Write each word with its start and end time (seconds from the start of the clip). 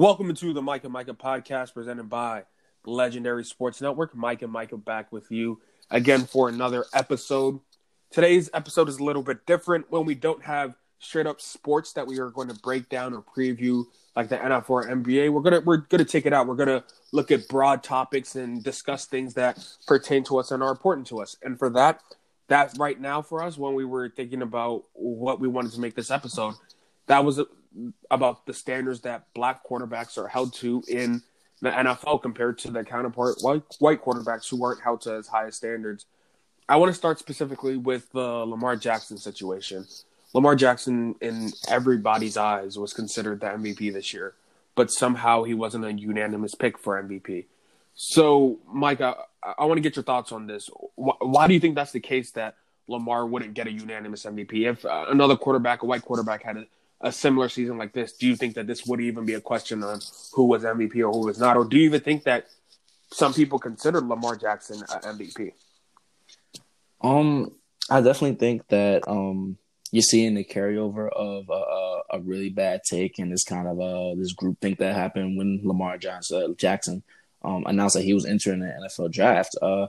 Welcome 0.00 0.34
to 0.34 0.54
the 0.54 0.62
Mike 0.62 0.84
and 0.84 0.94
Micah 0.94 1.12
podcast 1.12 1.74
presented 1.74 2.08
by 2.08 2.44
Legendary 2.86 3.44
Sports 3.44 3.82
Network. 3.82 4.16
Mike 4.16 4.40
and 4.40 4.50
Micah 4.50 4.78
back 4.78 5.12
with 5.12 5.30
you 5.30 5.60
again 5.90 6.24
for 6.24 6.48
another 6.48 6.86
episode. 6.94 7.60
Today's 8.10 8.48
episode 8.54 8.88
is 8.88 8.96
a 8.96 9.04
little 9.04 9.22
bit 9.22 9.44
different 9.44 9.90
when 9.90 10.06
we 10.06 10.14
don't 10.14 10.42
have 10.42 10.74
straight 11.00 11.26
up 11.26 11.38
sports 11.38 11.92
that 11.92 12.06
we 12.06 12.18
are 12.18 12.30
going 12.30 12.48
to 12.48 12.54
break 12.60 12.88
down 12.88 13.12
or 13.12 13.20
preview 13.22 13.84
like 14.16 14.30
the 14.30 14.38
NFL 14.38 14.70
or 14.70 14.88
NBA. 14.88 15.30
We're 15.30 15.42
gonna 15.42 15.60
we're 15.60 15.76
gonna 15.76 16.06
take 16.06 16.24
it 16.24 16.32
out. 16.32 16.46
We're 16.46 16.54
gonna 16.54 16.82
look 17.12 17.30
at 17.30 17.46
broad 17.48 17.82
topics 17.82 18.36
and 18.36 18.64
discuss 18.64 19.04
things 19.04 19.34
that 19.34 19.62
pertain 19.86 20.24
to 20.24 20.38
us 20.38 20.50
and 20.50 20.62
are 20.62 20.70
important 20.70 21.08
to 21.08 21.20
us. 21.20 21.36
And 21.42 21.58
for 21.58 21.68
that, 21.68 22.00
that 22.48 22.74
right 22.78 22.98
now 22.98 23.20
for 23.20 23.42
us 23.42 23.58
when 23.58 23.74
we 23.74 23.84
were 23.84 24.08
thinking 24.08 24.40
about 24.40 24.84
what 24.94 25.40
we 25.40 25.46
wanted 25.46 25.72
to 25.72 25.80
make 25.80 25.94
this 25.94 26.10
episode, 26.10 26.54
that 27.06 27.22
was 27.22 27.38
about 28.10 28.46
the 28.46 28.54
standards 28.54 29.00
that 29.02 29.32
black 29.34 29.64
quarterbacks 29.64 30.18
are 30.18 30.28
held 30.28 30.52
to 30.54 30.82
in 30.88 31.22
the 31.60 31.70
NFL 31.70 32.22
compared 32.22 32.58
to 32.58 32.70
their 32.70 32.84
counterpart 32.84 33.36
white 33.40 33.62
white 33.78 34.02
quarterbacks 34.02 34.48
who 34.48 34.64
aren't 34.64 34.82
held 34.82 35.02
to 35.02 35.14
as 35.14 35.28
high 35.28 35.50
standards. 35.50 36.06
I 36.68 36.76
want 36.76 36.90
to 36.90 36.94
start 36.94 37.18
specifically 37.18 37.76
with 37.76 38.10
the 38.12 38.20
Lamar 38.20 38.76
Jackson 38.76 39.18
situation. 39.18 39.86
Lamar 40.32 40.54
Jackson, 40.54 41.16
in 41.20 41.50
everybody's 41.68 42.36
eyes, 42.36 42.78
was 42.78 42.92
considered 42.92 43.40
the 43.40 43.46
MVP 43.46 43.92
this 43.92 44.14
year, 44.14 44.34
but 44.76 44.90
somehow 44.90 45.42
he 45.42 45.54
wasn't 45.54 45.84
a 45.84 45.92
unanimous 45.92 46.54
pick 46.54 46.78
for 46.78 47.02
MVP. 47.02 47.46
So, 47.94 48.60
Mike, 48.72 49.00
I, 49.00 49.14
I 49.58 49.64
want 49.64 49.78
to 49.78 49.82
get 49.82 49.96
your 49.96 50.04
thoughts 50.04 50.30
on 50.30 50.46
this. 50.46 50.70
Why, 50.94 51.14
why, 51.18 51.48
do 51.48 51.54
you 51.54 51.60
think 51.60 51.74
that's 51.74 51.90
the 51.90 52.00
case 52.00 52.30
that 52.32 52.54
Lamar 52.86 53.26
wouldn't 53.26 53.54
get 53.54 53.66
a 53.66 53.72
unanimous 53.72 54.24
MVP? 54.24 54.70
If 54.70 54.84
uh, 54.84 55.06
another 55.08 55.36
quarterback, 55.36 55.82
a 55.82 55.86
white 55.86 56.02
quarterback, 56.02 56.44
had 56.44 56.56
a, 56.58 56.66
a, 57.00 57.12
similar 57.12 57.48
season 57.48 57.78
like 57.78 57.92
this, 57.92 58.12
do 58.12 58.26
you 58.26 58.36
think 58.36 58.54
that 58.54 58.66
this 58.66 58.86
would 58.86 59.00
even 59.00 59.24
be 59.24 59.34
a 59.34 59.40
question 59.40 59.82
on 59.82 60.00
who 60.34 60.46
was 60.46 60.64
MVP 60.64 60.96
or 60.96 61.12
who 61.12 61.26
was 61.26 61.38
not? 61.38 61.56
Or 61.56 61.64
do 61.64 61.76
you 61.76 61.84
even 61.84 62.00
think 62.00 62.24
that 62.24 62.46
some 63.12 63.32
people 63.32 63.58
considered 63.58 64.06
Lamar 64.06 64.36
Jackson 64.36 64.78
MVP? 64.80 65.52
Um, 67.02 67.52
I 67.88 68.00
definitely 68.00 68.36
think 68.36 68.68
that 68.68 69.08
um 69.08 69.56
you're 69.90 70.02
seeing 70.02 70.34
the 70.34 70.44
carryover 70.44 71.08
of 71.08 71.48
a, 71.50 72.16
a 72.16 72.20
really 72.20 72.50
bad 72.50 72.82
take 72.88 73.18
and 73.18 73.32
this 73.32 73.42
kind 73.42 73.66
of 73.66 73.80
uh 73.80 74.14
this 74.14 74.32
group 74.32 74.60
think 74.60 74.78
that 74.78 74.94
happened 74.94 75.36
when 75.36 75.60
Lamar 75.64 75.98
Johnson, 75.98 76.50
uh, 76.50 76.54
Jackson 76.54 77.02
um, 77.42 77.64
announced 77.66 77.96
that 77.96 78.04
he 78.04 78.14
was 78.14 78.26
entering 78.26 78.60
the 78.60 78.66
NFL 78.66 79.12
draft. 79.12 79.56
Uh, 79.60 79.86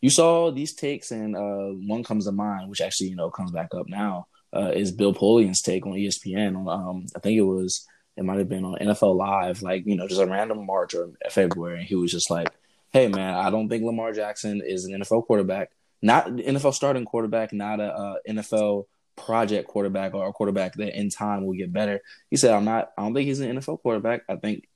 you 0.00 0.10
saw 0.10 0.50
these 0.50 0.74
takes, 0.74 1.10
and 1.10 1.36
uh, 1.36 1.68
one 1.86 2.04
comes 2.04 2.26
to 2.26 2.32
mind, 2.32 2.70
which 2.70 2.80
actually 2.80 3.08
you 3.08 3.16
know 3.16 3.30
comes 3.30 3.50
back 3.50 3.74
up 3.74 3.88
now, 3.88 4.26
uh, 4.54 4.72
is 4.74 4.92
Bill 4.92 5.14
Polian's 5.14 5.62
take 5.62 5.86
on 5.86 5.92
ESPN. 5.92 6.68
Um, 6.68 7.06
I 7.14 7.20
think 7.20 7.38
it 7.38 7.42
was 7.42 7.86
it 8.16 8.24
might 8.24 8.38
have 8.38 8.48
been 8.48 8.64
on 8.64 8.78
NFL 8.78 9.16
Live, 9.16 9.62
like 9.62 9.86
you 9.86 9.96
know 9.96 10.08
just 10.08 10.20
a 10.20 10.26
random 10.26 10.66
March 10.66 10.94
or 10.94 11.10
February, 11.30 11.84
he 11.84 11.94
was 11.94 12.10
just 12.10 12.30
like, 12.30 12.48
"Hey 12.90 13.08
man, 13.08 13.34
I 13.34 13.50
don't 13.50 13.68
think 13.68 13.84
Lamar 13.84 14.12
Jackson 14.12 14.62
is 14.64 14.84
an 14.84 15.00
NFL 15.00 15.26
quarterback, 15.26 15.70
not 16.02 16.26
NFL 16.26 16.74
starting 16.74 17.04
quarterback, 17.04 17.52
not 17.52 17.80
a, 17.80 18.16
NFL." 18.28 18.86
project 19.16 19.68
quarterback 19.68 20.14
or 20.14 20.26
a 20.26 20.32
quarterback 20.32 20.72
that 20.74 20.98
in 20.98 21.10
time 21.10 21.44
will 21.44 21.52
get 21.52 21.70
better. 21.70 22.00
He 22.30 22.38
said, 22.38 22.54
I'm 22.54 22.64
not, 22.64 22.90
I 22.96 23.02
don't 23.02 23.12
think 23.12 23.26
he's 23.26 23.40
an 23.40 23.54
NFL 23.54 23.82
quarterback. 23.82 24.22
I 24.30 24.36
think 24.36 24.66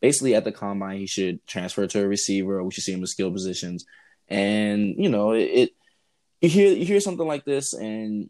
basically 0.00 0.34
at 0.34 0.42
the 0.42 0.50
combine, 0.50 0.98
he 0.98 1.06
should 1.06 1.46
transfer 1.46 1.86
to 1.86 2.02
a 2.02 2.08
receiver 2.08 2.62
we 2.64 2.72
should 2.72 2.82
see 2.82 2.92
him 2.92 3.00
in 3.00 3.06
skill 3.06 3.30
positions. 3.30 3.84
And, 4.26 4.96
you 4.98 5.08
know, 5.08 5.32
it, 5.32 5.42
it 5.42 5.70
you 6.40 6.48
hear, 6.48 6.72
you 6.74 6.84
hear 6.84 6.98
something 6.98 7.26
like 7.26 7.44
this 7.44 7.74
and 7.74 8.28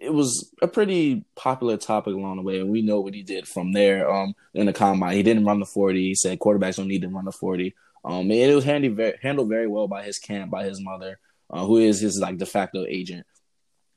it 0.00 0.12
was 0.12 0.52
a 0.62 0.68
pretty 0.68 1.24
popular 1.34 1.76
topic 1.76 2.14
along 2.14 2.36
the 2.36 2.42
way, 2.42 2.60
and 2.60 2.70
we 2.70 2.82
know 2.82 3.00
what 3.00 3.14
he 3.14 3.22
did 3.22 3.48
from 3.48 3.72
there. 3.72 4.10
Um, 4.10 4.34
in 4.54 4.66
the 4.66 4.72
combine, 4.72 5.14
he 5.14 5.22
didn't 5.22 5.44
run 5.44 5.60
the 5.60 5.66
forty. 5.66 6.08
He 6.08 6.14
said 6.14 6.38
quarterbacks 6.38 6.76
don't 6.76 6.88
need 6.88 7.02
to 7.02 7.08
run 7.08 7.24
the 7.24 7.32
forty. 7.32 7.74
Um, 8.04 8.30
it 8.30 8.54
was 8.54 8.64
handy, 8.64 8.88
very, 8.88 9.18
handled 9.20 9.48
very 9.48 9.66
well 9.66 9.88
by 9.88 10.04
his 10.04 10.18
camp, 10.18 10.50
by 10.50 10.64
his 10.64 10.80
mother, 10.80 11.18
uh, 11.50 11.64
who 11.66 11.78
is 11.78 12.00
his 12.00 12.18
like 12.20 12.38
de 12.38 12.46
facto 12.46 12.84
agent 12.86 13.26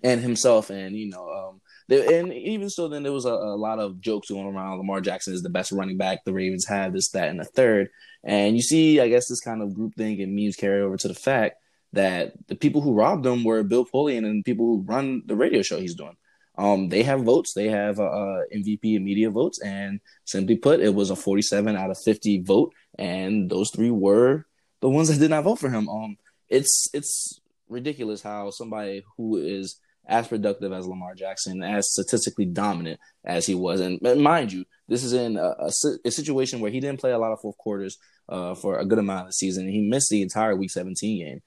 and 0.04 0.22
himself, 0.22 0.70
and 0.70 0.96
you 0.96 1.10
know, 1.10 1.30
um, 1.30 1.62
they, 1.88 2.20
and 2.20 2.34
even 2.34 2.70
so, 2.70 2.88
then 2.88 3.04
there 3.04 3.12
was 3.12 3.26
a, 3.26 3.34
a, 3.34 3.56
lot 3.56 3.80
of 3.80 4.02
jokes 4.02 4.30
going 4.30 4.48
around. 4.48 4.78
Lamar 4.78 5.02
Jackson 5.02 5.34
is 5.34 5.44
the 5.44 5.50
best 5.50 5.72
running 5.72 5.98
back 5.98 6.24
the 6.24 6.34
Ravens 6.34 6.66
have, 6.68 6.94
this, 6.94 7.10
that, 7.10 7.30
and 7.30 7.40
the 7.40 7.46
third. 7.46 7.90
And 8.24 8.56
you 8.56 8.62
see, 8.62 9.00
I 9.00 9.10
guess 9.10 9.28
this 9.28 9.42
kind 9.42 9.62
of 9.62 9.74
group 9.74 9.96
thing 9.96 10.22
and 10.22 10.36
memes 10.36 10.56
carry 10.56 10.82
over 10.82 10.98
to 10.98 11.08
the 11.08 11.14
fact 11.14 11.58
that 11.94 12.34
the 12.48 12.56
people 12.56 12.82
who 12.82 12.94
robbed 12.94 13.26
him 13.26 13.44
were 13.44 13.64
Bill 13.64 13.86
Polian 13.86 14.26
and 14.26 14.46
people 14.46 14.66
who 14.66 14.82
run 14.82 15.24
the 15.26 15.36
radio 15.36 15.62
show 15.62 15.80
he's 15.80 15.96
doing. 15.96 16.16
Um, 16.58 16.90
they 16.90 17.04
have 17.04 17.24
votes. 17.24 17.54
They 17.54 17.70
have 17.70 18.00
uh, 18.00 18.04
uh 18.04 18.42
MVP 18.54 18.96
and 18.96 19.06
media 19.06 19.30
votes, 19.30 19.60
and 19.62 20.00
simply 20.26 20.58
put, 20.58 20.80
it 20.82 20.94
was 20.94 21.10
a 21.10 21.16
47 21.16 21.76
out 21.76 21.92
of 21.92 21.98
50 22.04 22.42
vote, 22.44 22.74
and 23.00 23.50
those 23.50 23.72
three 23.72 23.90
were 23.90 24.46
the 24.82 24.90
ones 24.90 25.08
that 25.08 25.20
did 25.20 25.30
not 25.30 25.46
vote 25.46 25.60
for 25.60 25.70
him. 25.70 25.88
Um, 25.88 26.18
it's 26.50 26.90
it's 26.94 27.40
ridiculous 27.70 28.22
how 28.22 28.50
somebody 28.52 29.04
who 29.16 29.38
is 29.38 29.80
as 30.08 30.28
productive 30.28 30.74
as 30.74 30.88
Lamar 30.88 31.16
Jackson, 31.16 31.64
as 31.64 31.92
statistically 31.92 32.46
dominant 32.46 33.00
as 33.24 33.46
he 33.46 33.56
was. 33.56 33.80
And 33.80 34.02
mind 34.02 34.52
you, 34.52 34.66
this 34.88 35.04
is 35.04 35.14
in 35.14 35.38
a, 35.38 35.56
a, 35.60 35.72
a 36.06 36.12
situation 36.12 36.60
where 36.60 36.72
he 36.72 36.80
didn't 36.80 37.00
play 37.00 37.12
a 37.12 37.18
lot 37.18 37.32
of 37.32 37.40
fourth 37.40 37.58
quarters 37.58 37.98
uh, 38.28 38.56
for 38.56 38.78
a 38.78 38.86
good 38.86 39.00
amount 39.00 39.22
of 39.22 39.28
the 39.28 39.34
season. 39.34 39.70
He 39.70 39.82
missed 39.82 40.10
the 40.10 40.22
entire 40.22 40.56
Week 40.56 40.72
17 40.72 41.26
game. 41.26 41.42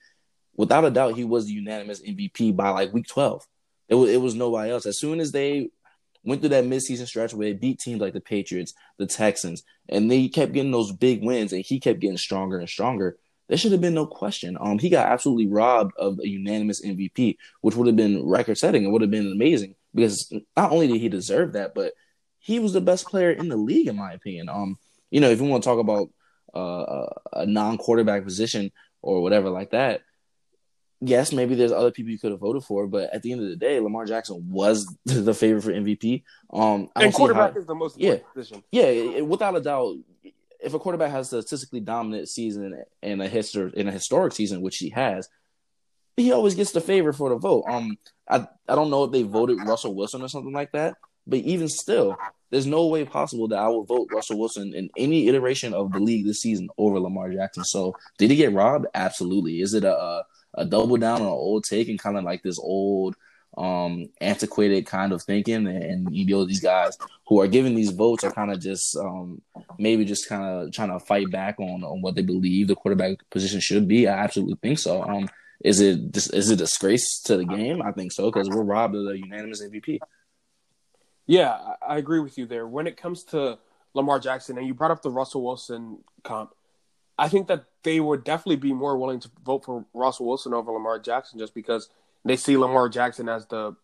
Without 0.56 0.84
a 0.84 0.90
doubt, 0.90 1.16
he 1.16 1.24
was 1.24 1.46
the 1.46 1.52
unanimous 1.52 2.00
MVP 2.02 2.54
by 2.54 2.70
like 2.70 2.92
Week 2.92 3.06
12. 3.06 3.46
It 3.88 3.94
was, 3.96 4.10
it 4.10 4.20
was 4.20 4.34
nobody 4.34 4.70
else. 4.70 4.86
As 4.86 4.98
soon 4.98 5.20
as 5.20 5.32
they 5.32 5.70
went 6.24 6.40
through 6.40 6.50
that 6.50 6.64
midseason 6.64 7.06
stretch 7.06 7.34
where 7.34 7.48
they 7.48 7.52
beat 7.52 7.80
teams 7.80 8.00
like 8.00 8.14
the 8.14 8.20
Patriots, 8.20 8.72
the 8.98 9.06
Texans, 9.06 9.62
and 9.88 10.10
they 10.10 10.28
kept 10.28 10.52
getting 10.52 10.72
those 10.72 10.92
big 10.92 11.22
wins, 11.22 11.52
and 11.52 11.64
he 11.64 11.80
kept 11.80 12.00
getting 12.00 12.16
stronger 12.16 12.58
and 12.58 12.68
stronger 12.68 13.18
there 13.48 13.58
should 13.58 13.72
have 13.72 13.80
been 13.80 13.94
no 13.94 14.06
question. 14.06 14.56
Um, 14.58 14.78
he 14.78 14.88
got 14.88 15.08
absolutely 15.08 15.46
robbed 15.46 15.92
of 15.98 16.18
a 16.18 16.28
unanimous 16.28 16.84
MVP, 16.84 17.36
which 17.60 17.76
would 17.76 17.86
have 17.86 17.96
been 17.96 18.26
record 18.26 18.56
setting 18.56 18.84
and 18.84 18.92
would 18.92 19.02
have 19.02 19.10
been 19.10 19.30
amazing 19.30 19.74
because 19.94 20.32
not 20.56 20.72
only 20.72 20.86
did 20.86 21.00
he 21.00 21.08
deserve 21.08 21.52
that, 21.52 21.74
but 21.74 21.92
he 22.38 22.58
was 22.58 22.72
the 22.72 22.80
best 22.80 23.06
player 23.06 23.30
in 23.30 23.48
the 23.48 23.56
league, 23.56 23.88
in 23.88 23.96
my 23.96 24.12
opinion. 24.12 24.48
Um, 24.48 24.78
you 25.10 25.20
know, 25.20 25.30
if 25.30 25.40
you 25.40 25.46
want 25.46 25.62
to 25.62 25.68
talk 25.68 25.78
about 25.78 26.10
uh, 26.54 27.06
a 27.32 27.46
non-quarterback 27.46 28.24
position 28.24 28.72
or 29.02 29.22
whatever 29.22 29.50
like 29.50 29.70
that, 29.70 30.02
yes, 31.00 31.32
maybe 31.32 31.54
there's 31.54 31.72
other 31.72 31.90
people 31.90 32.10
you 32.10 32.18
could 32.18 32.30
have 32.30 32.40
voted 32.40 32.64
for, 32.64 32.86
but 32.86 33.12
at 33.12 33.22
the 33.22 33.32
end 33.32 33.42
of 33.42 33.48
the 33.48 33.56
day, 33.56 33.80
Lamar 33.80 34.06
Jackson 34.06 34.50
was 34.50 34.86
the 35.04 35.34
favorite 35.34 35.62
for 35.62 35.72
MVP. 35.72 36.22
Um, 36.52 36.90
and 36.96 37.12
quarterback 37.12 37.52
how, 37.52 37.58
is 37.58 37.66
the 37.66 37.74
most 37.74 37.98
yeah, 37.98 38.16
position. 38.34 38.62
Yeah, 38.70 39.20
without 39.20 39.56
a 39.56 39.60
doubt, 39.60 39.96
if 40.60 40.74
a 40.74 40.78
quarterback 40.78 41.10
has 41.10 41.32
a 41.32 41.42
statistically 41.42 41.80
dominant 41.80 42.28
season 42.28 42.82
in 43.02 43.20
a 43.20 43.28
history 43.28 43.72
in 43.74 43.86
a 43.86 43.92
historic 43.92 44.32
season, 44.32 44.62
which 44.62 44.78
he 44.78 44.88
has, 44.90 45.28
he 46.16 46.32
always 46.32 46.54
gets 46.54 46.72
the 46.72 46.80
favor 46.80 47.12
for 47.12 47.28
the 47.28 47.36
vote. 47.36 47.64
Um, 47.68 47.98
I 48.28 48.46
I 48.68 48.74
don't 48.74 48.90
know 48.90 49.04
if 49.04 49.12
they 49.12 49.22
voted 49.22 49.58
Russell 49.66 49.94
Wilson 49.94 50.22
or 50.22 50.28
something 50.28 50.52
like 50.52 50.72
that, 50.72 50.96
but 51.26 51.40
even 51.40 51.68
still, 51.68 52.16
there's 52.50 52.66
no 52.66 52.86
way 52.86 53.04
possible 53.04 53.48
that 53.48 53.58
I 53.58 53.68
will 53.68 53.84
vote 53.84 54.08
Russell 54.12 54.38
Wilson 54.38 54.74
in 54.74 54.88
any 54.96 55.28
iteration 55.28 55.74
of 55.74 55.92
the 55.92 55.98
league 55.98 56.24
this 56.24 56.40
season 56.40 56.68
over 56.78 57.00
Lamar 57.00 57.30
Jackson. 57.30 57.64
So, 57.64 57.94
did 58.18 58.30
he 58.30 58.36
get 58.36 58.52
robbed? 58.52 58.86
Absolutely. 58.94 59.60
Is 59.60 59.74
it 59.74 59.84
a 59.84 59.94
a, 59.94 60.24
a 60.54 60.64
double 60.64 60.96
down 60.96 61.20
on 61.20 61.26
an 61.26 61.32
old 61.32 61.64
take 61.64 61.88
and 61.88 61.98
kind 61.98 62.16
of 62.16 62.24
like 62.24 62.42
this 62.42 62.58
old 62.58 63.16
um 63.56 64.06
antiquated 64.20 64.84
kind 64.84 65.12
of 65.12 65.22
thinking 65.22 65.66
and, 65.68 66.14
you 66.14 66.26
know 66.26 66.44
these 66.44 66.60
guys 66.60 66.98
who 67.28 67.40
are 67.40 67.46
giving 67.46 67.74
these 67.74 67.90
votes 67.90 68.24
are 68.24 68.32
kind 68.32 68.50
of 68.50 68.60
just 68.60 68.96
um 68.96 69.40
maybe 69.78 70.04
just 70.04 70.28
kind 70.28 70.42
of 70.42 70.72
trying 70.72 70.90
to 70.90 70.98
fight 70.98 71.30
back 71.30 71.58
on 71.60 71.84
on 71.84 72.02
what 72.02 72.14
they 72.16 72.22
believe 72.22 72.66
the 72.66 72.74
quarterback 72.74 73.18
position 73.30 73.60
should 73.60 73.86
be. 73.86 74.08
I 74.08 74.24
absolutely 74.24 74.56
think 74.60 74.78
so. 74.78 75.02
Um 75.02 75.28
is 75.64 75.80
it 75.80 76.16
is 76.16 76.50
it 76.50 76.54
a 76.54 76.56
disgrace 76.56 77.20
to 77.26 77.36
the 77.36 77.44
game? 77.44 77.80
I 77.80 77.92
think 77.92 78.12
so 78.12 78.30
because 78.30 78.48
we're 78.48 78.64
robbed 78.64 78.96
of 78.96 79.04
the 79.04 79.18
unanimous 79.18 79.62
mvp 79.62 79.98
yeah 81.26 81.58
i 81.86 81.96
agree 81.96 82.20
with 82.20 82.36
you 82.36 82.46
there. 82.46 82.66
When 82.66 82.86
it 82.86 82.96
comes 82.96 83.24
to 83.24 83.58
lamar 83.94 84.18
jackson 84.18 84.58
and 84.58 84.66
you 84.66 84.74
brought 84.74 84.90
up 84.90 85.02
the 85.02 85.10
russell 85.10 85.44
wilson 85.44 85.98
comp 86.24 86.52
i 87.18 87.28
think 87.28 87.46
that 87.48 87.64
they 87.82 88.00
would 88.00 88.24
definitely 88.24 88.56
be 88.56 88.72
more 88.72 88.96
willing 88.96 89.20
to 89.20 89.30
vote 89.44 89.64
for 89.64 89.84
russell 89.94 90.26
wilson 90.26 90.54
over 90.54 90.72
lamar 90.72 90.98
jackson 90.98 91.38
just 91.38 91.54
because 91.54 91.88
they 92.24 92.36
see 92.36 92.56
Lamar 92.56 92.88
Jackson 92.88 93.28
as 93.28 93.46
the 93.46 93.76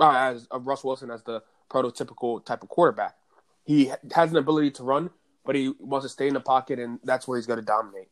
uh, 0.00 0.10
as 0.10 0.46
uh, 0.52 0.58
Russ 0.58 0.84
Wilson 0.84 1.10
as 1.10 1.22
the 1.22 1.42
prototypical 1.70 2.44
type 2.44 2.62
of 2.62 2.68
quarterback. 2.68 3.14
He 3.64 3.92
has 4.14 4.30
an 4.30 4.36
ability 4.36 4.72
to 4.72 4.84
run, 4.84 5.10
but 5.44 5.54
he 5.54 5.72
wants 5.78 6.04
to 6.04 6.08
stay 6.08 6.28
in 6.28 6.34
the 6.34 6.40
pocket, 6.40 6.78
and 6.78 7.00
that's 7.02 7.26
where 7.26 7.38
he's 7.38 7.46
going 7.46 7.58
to 7.58 7.64
dominate. 7.64 8.08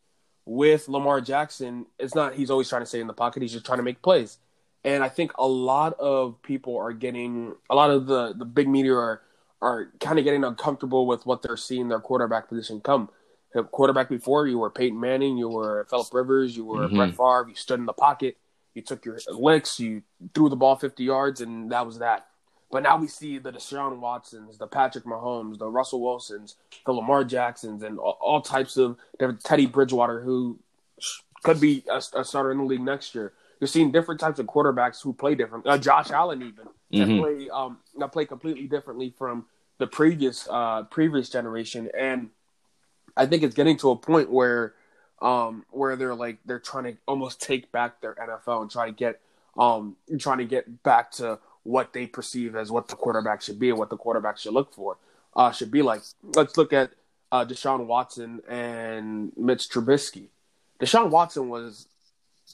With 0.46 0.88
Lamar 0.88 1.20
Jackson, 1.20 1.86
it's 1.98 2.14
not 2.14 2.34
he's 2.34 2.50
always 2.50 2.68
trying 2.68 2.82
to 2.82 2.86
stay 2.86 3.00
in 3.00 3.06
the 3.06 3.12
pocket; 3.12 3.42
he's 3.42 3.52
just 3.52 3.66
trying 3.66 3.78
to 3.78 3.84
make 3.84 4.02
plays. 4.02 4.38
And 4.84 5.02
I 5.02 5.08
think 5.08 5.32
a 5.38 5.46
lot 5.46 5.94
of 5.94 6.40
people 6.42 6.76
are 6.76 6.92
getting 6.92 7.54
a 7.70 7.74
lot 7.74 7.90
of 7.90 8.06
the 8.06 8.34
the 8.34 8.44
big 8.44 8.68
media 8.68 8.94
are 8.94 9.22
are 9.62 9.92
kind 9.98 10.18
of 10.18 10.24
getting 10.24 10.44
uncomfortable 10.44 11.06
with 11.06 11.24
what 11.24 11.42
they're 11.42 11.56
seeing 11.56 11.88
their 11.88 12.00
quarterback 12.00 12.48
position 12.48 12.80
come. 12.80 13.08
Quarterback 13.70 14.08
before 14.08 14.46
you 14.46 14.58
were 14.58 14.70
Peyton 14.70 14.98
Manning, 14.98 15.36
you 15.36 15.48
were 15.48 15.86
Philip 15.88 16.12
Rivers, 16.12 16.56
you 16.56 16.64
were 16.64 16.86
mm-hmm. 16.88 16.96
Brett 16.96 17.10
Favre. 17.10 17.46
You 17.48 17.54
stood 17.54 17.78
in 17.78 17.86
the 17.86 17.92
pocket 17.92 18.36
you 18.74 18.82
took 18.82 19.04
your 19.04 19.18
licks, 19.28 19.80
you 19.80 20.02
threw 20.34 20.48
the 20.48 20.56
ball 20.56 20.76
50 20.76 21.02
yards, 21.02 21.40
and 21.40 21.70
that 21.70 21.86
was 21.86 22.00
that. 22.00 22.26
But 22.70 22.82
now 22.82 22.98
we 22.98 23.06
see 23.06 23.38
the 23.38 23.52
Deshaun 23.52 24.00
Watsons, 24.00 24.58
the 24.58 24.66
Patrick 24.66 25.04
Mahomes, 25.04 25.58
the 25.58 25.68
Russell 25.68 26.00
Wilsons, 26.00 26.56
the 26.84 26.92
Lamar 26.92 27.22
Jacksons, 27.22 27.84
and 27.84 27.98
all, 27.98 28.18
all 28.20 28.40
types 28.40 28.76
of 28.76 28.96
Teddy 29.44 29.66
Bridgewater, 29.66 30.20
who 30.20 30.58
could 31.44 31.60
be 31.60 31.84
a, 31.88 31.98
a, 31.98 32.24
starter 32.24 32.50
in 32.50 32.58
the 32.58 32.64
league 32.64 32.80
next 32.80 33.14
year. 33.14 33.32
You're 33.60 33.68
seeing 33.68 33.92
different 33.92 34.20
types 34.20 34.40
of 34.40 34.46
quarterbacks 34.46 35.00
who 35.00 35.12
play 35.12 35.36
different. 35.36 35.66
Uh, 35.66 35.78
Josh 35.78 36.10
Allen 36.10 36.42
even 36.42 36.66
mm-hmm. 36.92 36.98
that 36.98 37.20
play 37.20 37.48
um 37.50 37.78
that 37.98 38.12
play 38.12 38.24
completely 38.24 38.66
differently 38.66 39.14
from 39.16 39.46
the 39.78 39.86
previous 39.86 40.48
uh 40.50 40.82
previous 40.84 41.30
generation, 41.30 41.88
and 41.96 42.30
I 43.16 43.26
think 43.26 43.42
it's 43.42 43.54
getting 43.54 43.76
to 43.78 43.90
a 43.90 43.96
point 43.96 44.30
where 44.30 44.74
um 45.22 45.64
where 45.70 45.96
they're 45.96 46.14
like 46.14 46.38
they're 46.44 46.58
trying 46.58 46.84
to 46.84 46.96
almost 47.06 47.40
take 47.40 47.70
back 47.72 48.00
their 48.00 48.14
NFL 48.14 48.62
and 48.62 48.70
try 48.70 48.86
to 48.86 48.92
get 48.92 49.20
um 49.56 49.96
trying 50.18 50.38
to 50.38 50.44
get 50.44 50.82
back 50.82 51.10
to 51.12 51.38
what 51.62 51.92
they 51.92 52.06
perceive 52.06 52.56
as 52.56 52.70
what 52.70 52.88
the 52.88 52.96
quarterback 52.96 53.40
should 53.40 53.58
be 53.58 53.70
and 53.70 53.78
what 53.78 53.90
the 53.90 53.96
quarterback 53.96 54.38
should 54.38 54.52
look 54.52 54.72
for 54.74 54.96
uh 55.36 55.50
should 55.50 55.70
be 55.70 55.82
like. 55.82 56.02
Let's 56.22 56.56
look 56.56 56.72
at 56.72 56.90
uh 57.30 57.44
Deshaun 57.44 57.86
Watson 57.86 58.42
and 58.48 59.32
Mitch 59.36 59.68
Trubisky. 59.68 60.28
Deshaun 60.80 61.10
Watson 61.10 61.48
was 61.48 61.86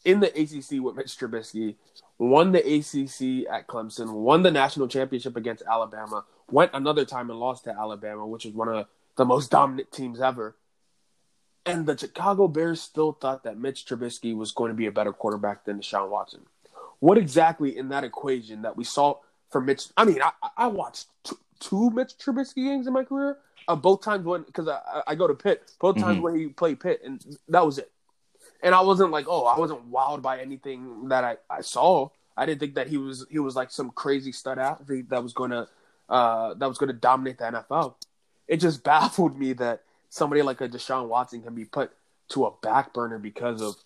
in 0.05 0.21
the 0.21 0.29
ACC 0.29 0.83
with 0.83 0.95
Mitch 0.97 1.17
Trubisky, 1.19 1.77
won 2.19 2.53
the 2.53 2.61
ACC 2.61 3.51
at 3.51 3.67
Clemson, 3.67 4.13
won 4.13 4.43
the 4.43 4.51
national 4.51 4.89
championship 4.89 5.37
against 5.37 5.63
Alabama, 5.69 6.25
went 6.51 6.71
another 6.75 7.05
time 7.05 7.31
and 7.31 7.41
lost 7.41 7.65
to 7.65 7.71
Alabama, 7.71 8.27
which 8.27 8.47
is 8.47 8.53
one 8.53 8.69
of 8.69 8.87
the 9.17 9.25
most 9.25 9.51
dominant 9.51 9.93
teams 9.93 10.21
ever. 10.21 10.57
And 11.67 11.87
the 11.87 11.97
Chicago 11.97 12.49
Bears 12.49 12.81
still 12.81 13.13
thought 13.13 13.45
that 13.45 13.59
Mitch 13.59 13.85
Trubisky 13.85 14.35
was 14.35 14.53
going 14.53 14.71
to 14.71 14.75
be 14.75 14.87
a 14.87 14.93
better 14.93 15.13
quarterback 15.13 15.65
than 15.65 15.81
Deshaun 15.81 16.09
Watson. 16.09 16.41
What 17.01 17.19
exactly 17.19 17.77
in 17.77 17.91
that 17.91 18.05
equation 18.05 18.63
that 18.63 18.77
we 18.77 18.85
saw 18.85 19.17
for 19.51 19.61
Mitch? 19.61 19.89
I 19.97 20.05
mean, 20.05 20.21
I, 20.23 20.33
I 20.57 20.67
watched 20.69 21.09
two, 21.23 21.39
two 21.59 21.91
Mitch 21.91 22.15
Trubisky 22.19 22.65
games 22.65 22.87
in 22.87 22.93
my 22.93 23.05
career. 23.05 23.39
Uh, 23.69 23.77
both 23.77 24.03
times 24.03 24.25
when 24.25 24.43
because 24.43 24.69
I, 24.69 25.03
I 25.07 25.15
go 25.15 25.29
to 25.29 25.35
Pitt, 25.35 25.71
both 25.79 25.97
times 25.97 26.15
mm-hmm. 26.15 26.23
when 26.23 26.39
he 26.39 26.49
played 26.49 26.81
Pitt, 26.81 27.03
and 27.05 27.25
that 27.49 27.65
was 27.65 27.79
it 27.79 27.91
and 28.63 28.75
I 28.75 28.81
wasn't 28.81 29.11
like, 29.11 29.27
oh, 29.29 29.45
I 29.45 29.59
wasn't 29.59 29.91
wowed 29.91 30.23
by 30.23 30.41
anything 30.41 31.09
that 31.09 31.25
I, 31.25 31.37
I 31.49 31.61
saw. 31.63 32.11
I 32.37 32.47
didn't 32.47 32.61
think 32.61 32.75
that 32.75 32.89
he 32.89 32.97
was 32.97 33.27
he 33.31 33.39
was 33.39 33.57
like 33.57 33.71
some 33.71 33.91
crazy 33.91 34.33
stud 34.33 34.59
athlete 34.59 35.11
that 35.11 35.23
was 35.23 35.33
gonna 35.33 35.69
uh, 36.09 36.55
that 36.55 36.69
was 36.69 36.79
gonna 36.79 36.93
dominate 36.93 37.39
the 37.39 37.45
NFL. 37.45 37.95
It 38.51 38.59
just 38.59 38.85
baffled 38.85 39.39
me 39.39 39.55
that 39.55 39.83
somebody 40.11 40.43
like 40.43 40.61
a 40.61 40.69
Deshaun 40.69 41.09
Watson 41.09 41.43
can 41.43 41.55
be 41.55 41.65
put 41.65 41.93
to 42.31 42.45
a 42.45 42.53
back 42.63 42.93
burner 42.93 43.19
because 43.19 43.63
of 43.63 43.77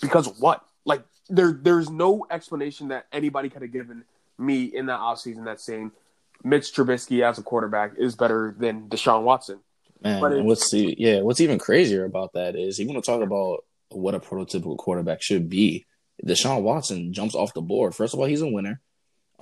because 0.00 0.28
of 0.28 0.38
what? 0.38 0.64
Like 0.84 1.02
there 1.28 1.52
there's 1.52 1.90
no 1.90 2.26
explanation 2.30 2.88
that 2.88 3.06
anybody 3.12 3.48
could 3.48 3.62
have 3.62 3.72
given 3.72 4.04
me 4.38 4.64
in 4.64 4.86
that 4.86 5.00
offseason 5.00 5.44
that's 5.44 5.64
saying 5.64 5.92
Mitch 6.44 6.74
Trubisky 6.74 7.28
as 7.28 7.38
a 7.38 7.42
quarterback 7.42 7.92
is 7.98 8.14
better 8.14 8.54
than 8.58 8.88
Deshaun 8.88 9.22
Watson. 9.22 9.60
Man, 10.02 10.32
it, 10.32 10.44
what's 10.44 10.70
the, 10.70 10.94
yeah, 10.98 11.20
what's 11.20 11.40
even 11.40 11.58
crazier 11.58 12.04
about 12.04 12.32
that 12.32 12.56
is 12.56 12.78
you 12.78 12.88
want 12.88 13.02
to 13.02 13.08
talk 13.08 13.22
about 13.22 13.64
what 13.90 14.14
a 14.14 14.20
prototypical 14.20 14.76
quarterback 14.76 15.22
should 15.22 15.48
be. 15.48 15.86
Deshaun 16.24 16.62
Watson 16.62 17.12
jumps 17.12 17.34
off 17.34 17.54
the 17.54 17.60
board. 17.60 17.94
First 17.94 18.14
of 18.14 18.20
all, 18.20 18.26
he's 18.26 18.42
a 18.42 18.48
winner. 18.48 18.80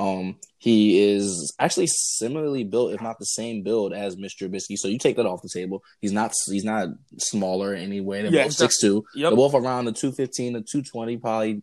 Um, 0.01 0.37
he 0.57 1.03
is 1.03 1.55
actually 1.59 1.89
similarly 1.89 2.65
built, 2.65 2.95
if 2.95 3.03
not 3.03 3.19
the 3.19 3.27
same 3.27 3.63
build 3.63 3.93
as 3.93 4.17
Mr. 4.17 4.49
Trubisky. 4.49 4.77
So 4.79 4.89
you 4.89 4.99
take 4.99 5.17
that 5.17 5.27
off 5.27 5.43
the 5.43 5.51
table. 5.53 5.83
He's 6.01 6.13
not 6.13 6.33
he's 6.47 6.65
not 6.65 6.89
smaller 7.19 7.75
anyway. 7.75 8.23
They're 8.23 8.33
yeah, 8.33 8.45
both 8.45 8.55
six 8.55 8.81
two. 8.81 9.05
Yep. 9.15 9.31
They're 9.31 9.37
both 9.37 9.55
around 9.55 9.85
the 9.85 9.93
two 9.93 10.11
fifteen 10.11 10.55
to 10.55 10.63
two 10.63 10.83
twenty, 10.83 11.19
probably. 11.19 11.63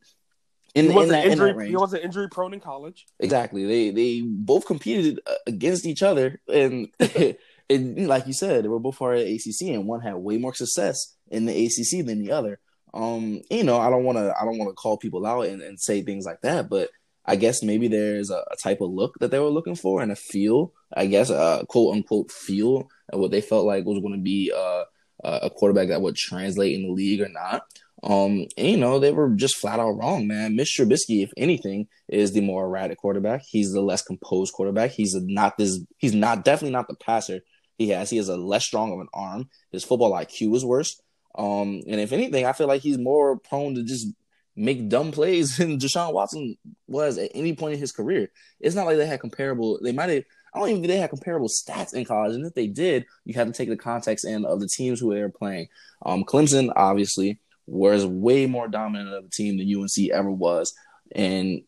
In, 0.75 0.92
he, 0.92 1.01
in 1.01 1.10
that, 1.10 1.25
injury, 1.25 1.50
in 1.50 1.57
that 1.57 1.68
he 1.68 1.75
wasn't 1.75 2.04
injury 2.04 2.30
prone 2.30 2.54
in 2.54 2.60
college. 2.60 3.07
Exactly. 3.19 3.66
They 3.66 3.89
they 3.89 4.22
both 4.22 4.68
competed 4.68 5.19
uh, 5.25 5.33
against 5.48 5.88
each 5.88 6.04
other, 6.04 6.40
and 6.48 6.90
and 7.69 8.07
like 8.07 8.28
you 8.28 8.33
said, 8.33 8.63
they 8.63 8.68
were 8.68 8.80
both 8.80 9.00
part 9.00 9.18
of 9.18 9.25
the 9.25 9.36
ACC, 9.36 9.74
and 9.74 9.88
one 9.88 10.01
had 10.01 10.16
way 10.16 10.38
more 10.38 10.54
success 10.54 11.16
in 11.31 11.45
the 11.45 11.66
ACC 11.66 12.06
than 12.06 12.19
the 12.19 12.31
other. 12.31 12.60
Um, 12.94 13.42
you 13.50 13.63
know, 13.63 13.80
I 13.80 13.90
don't 13.90 14.04
want 14.04 14.19
to 14.19 14.36
I 14.40 14.45
don't 14.45 14.60
want 14.60 14.69
to 14.69 14.75
call 14.75 14.98
people 14.98 15.25
out 15.25 15.48
and, 15.48 15.63
and 15.63 15.80
say 15.80 16.04
things 16.04 16.25
like 16.25 16.42
that, 16.42 16.69
but 16.69 16.90
I 17.28 17.36
guess 17.36 17.62
maybe 17.62 17.88
there's 17.88 18.30
a, 18.30 18.44
a, 18.50 18.56
type 18.56 18.80
of 18.80 18.90
look 18.90 19.20
that 19.20 19.32
they 19.32 19.40
were 19.40 19.50
looking 19.50 19.76
for 19.76 20.02
and 20.02 20.12
a 20.12 20.16
feel, 20.16 20.74
I 20.96 21.08
guess, 21.08 21.30
a 21.30 21.66
quote 21.68 21.96
unquote 21.96 22.32
feel 22.32 22.88
and 23.12 23.20
what 23.20 23.32
they 23.32 23.42
felt 23.42 23.66
like 23.66 23.86
was 23.86 24.00
going 24.00 24.14
to 24.14 24.22
be 24.22 24.52
uh, 24.56 24.84
a 25.24 25.50
quarterback 25.50 25.90
that 25.90 26.02
would 26.02 26.16
translate 26.16 26.76
in 26.76 26.84
the 26.84 26.94
league 26.94 27.22
or 27.22 27.30
not. 27.30 27.64
Um, 28.04 28.46
and, 28.58 28.68
you 28.68 28.78
know, 28.78 29.00
they 29.00 29.12
were 29.12 29.30
just 29.30 29.58
flat 29.58 29.80
out 29.80 29.98
wrong, 29.98 30.28
man. 30.28 30.56
Mr. 30.56 30.86
Trubisky, 30.86 31.24
if 31.24 31.32
anything, 31.36 31.88
is 32.08 32.32
the 32.32 32.42
more 32.42 32.66
erratic 32.66 33.00
quarterback. 33.00 33.42
He's 33.46 33.74
the 33.74 33.82
less 33.82 34.04
composed 34.04 34.54
quarterback. 34.54 34.92
He's 34.92 35.16
not 35.16 35.58
this. 35.58 35.80
He's 35.98 36.14
not 36.14 36.46
definitely 36.46 36.74
not 36.74 36.88
the 36.88 36.96
passer 36.96 37.42
he 37.78 37.90
has. 37.90 38.10
He 38.10 38.18
has 38.18 38.30
a 38.30 38.38
less 38.38 38.66
strong 38.66 38.94
of 38.94 39.00
an 39.00 39.08
arm. 39.14 39.50
His 39.72 39.84
football 39.84 40.14
IQ 40.14 40.56
is 40.56 40.66
worse. 40.66 41.02
Um, 41.36 41.82
and 41.88 42.00
if 42.00 42.12
anything, 42.12 42.46
I 42.46 42.54
feel 42.54 42.68
like 42.68 42.82
he's 42.82 42.98
more 42.98 43.38
prone 43.38 43.76
to 43.76 43.84
just 43.84 44.08
make 44.57 44.89
dumb 44.89 45.12
plays 45.12 45.57
than 45.57 45.77
Deshaun 45.77 46.13
Watson 46.13 46.57
was 46.88 47.18
at 47.18 47.31
any 47.33 47.56
point 47.56 47.75
in 47.75 47.80
his 47.80 47.92
career. 47.92 48.30
It's 48.59 48.75
not 48.75 48.86
like 48.86 48.98
they 48.98 49.06
had 49.06 49.21
comparable. 49.21 49.80
They 49.81 49.94
might 49.94 50.09
have. 50.09 50.24
I 50.54 50.59
don't 50.59 50.69
even 50.69 50.81
think 50.81 50.92
they 50.92 50.98
had 50.98 51.12
comparable 51.12 51.50
stats 51.50 51.94
in 51.94 52.04
college, 52.04 52.33
and 52.36 52.45
if 52.45 52.56
they 52.56 52.68
did, 52.68 53.06
you 53.25 53.36
have 53.36 53.48
to 53.48 53.54
take 53.54 53.69
the 53.69 53.77
context 53.77 54.25
in 54.25 54.44
of 54.45 54.59
the 54.59 54.68
teams 54.68 55.00
who 55.00 55.13
they 55.13 55.21
were 55.21 55.30
playing. 55.30 55.68
Um, 56.04 56.24
Clemson 56.24 56.71
obviously 56.75 57.39
was 57.68 58.06
way 58.06 58.48
more 58.48 58.68
dominant 58.68 59.13
of 59.13 59.25
a 59.25 59.30
team 59.30 59.57
than 59.57 59.74
UNC 59.74 60.09
ever 60.12 60.31
was, 60.31 60.74
and 61.13 61.62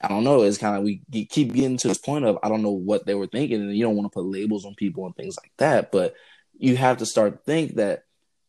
I 0.00 0.08
don't 0.08 0.24
know. 0.24 0.42
It's 0.42 0.58
kind 0.58 0.76
of 0.76 0.82
we 0.82 1.02
keep 1.26 1.52
getting 1.52 1.76
to 1.78 1.88
this 1.88 1.98
point 1.98 2.24
of 2.24 2.38
I 2.42 2.48
don't 2.48 2.62
know 2.62 2.72
what 2.72 3.06
they 3.06 3.14
were 3.14 3.26
thinking, 3.26 3.60
and 3.60 3.76
you 3.76 3.84
don't 3.84 3.94
want 3.94 4.10
to 4.10 4.14
put 4.14 4.26
labels 4.26 4.64
on 4.64 4.74
people 4.74 5.06
and 5.06 5.14
things 5.14 5.36
like 5.40 5.52
that, 5.58 5.92
but 5.92 6.14
you 6.58 6.76
have 6.76 6.98
to 6.98 7.06
start 7.06 7.44
think 7.44 7.76
that 7.76 8.04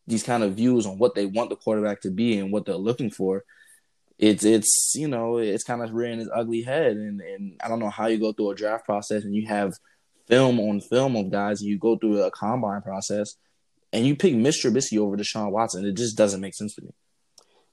these 0.06 0.22
kind 0.22 0.42
of 0.42 0.54
views 0.54 0.86
on 0.86 0.98
what 0.98 1.14
they 1.14 1.26
want 1.26 1.50
the 1.50 1.56
quarterback 1.56 2.00
to 2.02 2.10
be 2.10 2.38
and 2.38 2.52
what 2.52 2.64
they're 2.64 2.76
looking 2.76 3.10
for, 3.10 3.44
it's 4.18 4.44
it's 4.44 4.92
you 4.94 5.08
know 5.08 5.38
it's 5.38 5.64
kind 5.64 5.82
of 5.82 5.92
rearing 5.92 6.20
its 6.20 6.30
ugly 6.34 6.62
head, 6.62 6.96
and 6.96 7.20
and 7.20 7.60
I 7.62 7.68
don't 7.68 7.80
know 7.80 7.90
how 7.90 8.06
you 8.06 8.18
go 8.18 8.32
through 8.32 8.50
a 8.50 8.54
draft 8.54 8.84
process 8.84 9.24
and 9.24 9.34
you 9.34 9.46
have 9.46 9.74
film 10.26 10.58
on 10.58 10.80
film 10.80 11.16
of 11.16 11.30
guys, 11.30 11.60
and 11.60 11.70
you 11.70 11.78
go 11.78 11.96
through 11.96 12.22
a 12.22 12.30
combine 12.30 12.82
process, 12.82 13.36
and 13.92 14.06
you 14.06 14.16
pick 14.16 14.34
Mr. 14.34 14.70
Trubisky 14.70 14.98
over 14.98 15.16
Deshaun 15.16 15.50
Watson. 15.50 15.84
It 15.84 15.96
just 15.96 16.16
doesn't 16.16 16.40
make 16.40 16.54
sense 16.54 16.74
to 16.76 16.82
me. 16.82 16.90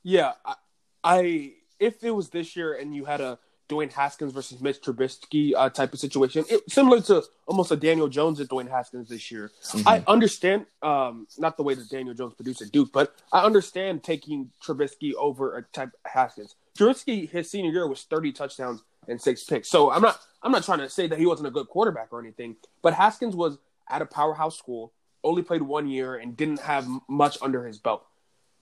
Yeah, 0.04 0.34
I, 0.46 0.56
I 1.04 1.54
if 1.80 2.04
it 2.04 2.12
was 2.12 2.30
this 2.30 2.56
year 2.56 2.74
and 2.74 2.94
you 2.94 3.06
had 3.06 3.22
a 3.22 3.40
Dwayne 3.70 3.92
Haskins 3.92 4.34
versus 4.34 4.62
Mitch 4.62 4.82
Trubisky 4.82 5.54
uh, 5.56 5.70
type 5.70 5.94
of 5.94 6.00
situation, 6.00 6.44
it, 6.50 6.70
similar 6.70 7.02
to 7.02 7.24
almost 7.48 7.72
a 7.72 7.76
Daniel 7.76 8.08
Jones 8.08 8.40
and 8.40 8.50
Dwayne 8.50 8.70
Haskins 8.70 9.10
this 9.10 9.32
year. 9.32 9.52
Mm-hmm. 9.64 9.88
I 9.88 10.04
understand, 10.08 10.66
um, 10.82 11.28
not 11.38 11.58
the 11.58 11.64
way 11.64 11.74
that 11.74 11.90
Daniel 11.90 12.14
Jones 12.14 12.34
produced 12.34 12.62
at 12.62 12.72
Duke, 12.72 12.92
but 12.92 13.16
I 13.32 13.44
understand 13.44 14.04
taking 14.04 14.52
Trubisky 14.62 15.14
over 15.18 15.58
a 15.58 15.64
type 15.64 15.92
Haskins. 16.06 16.56
Trubisky, 16.78 17.30
his 17.30 17.50
senior 17.50 17.72
year 17.72 17.88
was 17.88 18.04
30 18.04 18.32
touchdowns 18.34 18.84
and 19.08 19.22
six 19.22 19.44
picks. 19.44 19.70
So 19.70 19.92
I'm 19.92 20.02
not, 20.02 20.20
I'm 20.42 20.52
not 20.52 20.64
trying 20.64 20.80
to 20.80 20.90
say 20.90 21.08
that 21.08 21.20
he 21.20 21.26
wasn't 21.26 21.48
a 21.48 21.52
good 21.52 21.68
quarterback 21.68 22.10
or 22.12 22.20
anything, 22.20 22.58
but 22.82 22.94
Haskins 22.94 23.36
was 23.36 23.58
at 23.90 24.02
a 24.02 24.06
powerhouse 24.06 24.58
school, 24.58 24.92
only 25.24 25.42
played 25.42 25.62
one 25.62 25.88
year, 25.88 26.16
and 26.16 26.36
didn't 26.36 26.62
have 26.62 26.88
much 27.08 27.38
under 27.42 27.66
his 27.66 27.78
belt. 27.78 28.06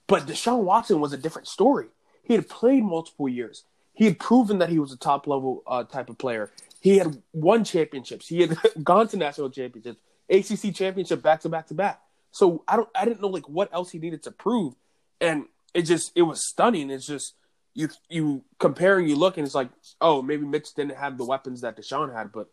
But 0.06 0.26
Deshaun 0.26 0.62
Watson 0.62 1.00
was 1.00 1.12
a 1.12 1.16
different 1.16 1.48
story. 1.48 1.86
He 2.22 2.34
had 2.34 2.48
played 2.48 2.84
multiple 2.84 3.28
years. 3.28 3.64
He 3.94 4.04
had 4.06 4.18
proven 4.18 4.58
that 4.58 4.68
he 4.68 4.78
was 4.78 4.92
a 4.92 4.96
top 4.96 5.26
level 5.26 5.62
uh, 5.66 5.84
type 5.84 6.08
of 6.08 6.18
player. 6.18 6.50
He 6.80 6.98
had 6.98 7.22
won 7.32 7.64
championships. 7.64 8.26
He 8.26 8.40
had 8.40 8.56
gone 8.82 9.08
to 9.08 9.16
national 9.16 9.50
championships, 9.50 10.00
ACC 10.28 10.74
championship 10.74 11.22
back 11.22 11.40
to 11.42 11.48
back 11.48 11.68
to 11.68 11.74
back. 11.74 12.00
So 12.30 12.64
I 12.66 12.76
don't, 12.76 12.88
I 12.94 13.04
didn't 13.04 13.20
know 13.20 13.28
like 13.28 13.48
what 13.48 13.68
else 13.72 13.90
he 13.90 13.98
needed 13.98 14.22
to 14.24 14.30
prove, 14.30 14.74
and 15.20 15.44
it 15.74 15.82
just, 15.82 16.12
it 16.14 16.22
was 16.22 16.46
stunning. 16.46 16.90
It's 16.90 17.06
just 17.06 17.34
you, 17.74 17.88
you 18.08 18.42
compare 18.58 18.98
and 18.98 19.08
you 19.08 19.16
look, 19.16 19.36
and 19.36 19.46
it's 19.46 19.54
like, 19.54 19.68
oh, 20.00 20.22
maybe 20.22 20.44
Mitch 20.44 20.74
didn't 20.74 20.96
have 20.96 21.18
the 21.18 21.24
weapons 21.24 21.60
that 21.60 21.76
Deshaun 21.76 22.14
had, 22.14 22.32
but 22.32 22.48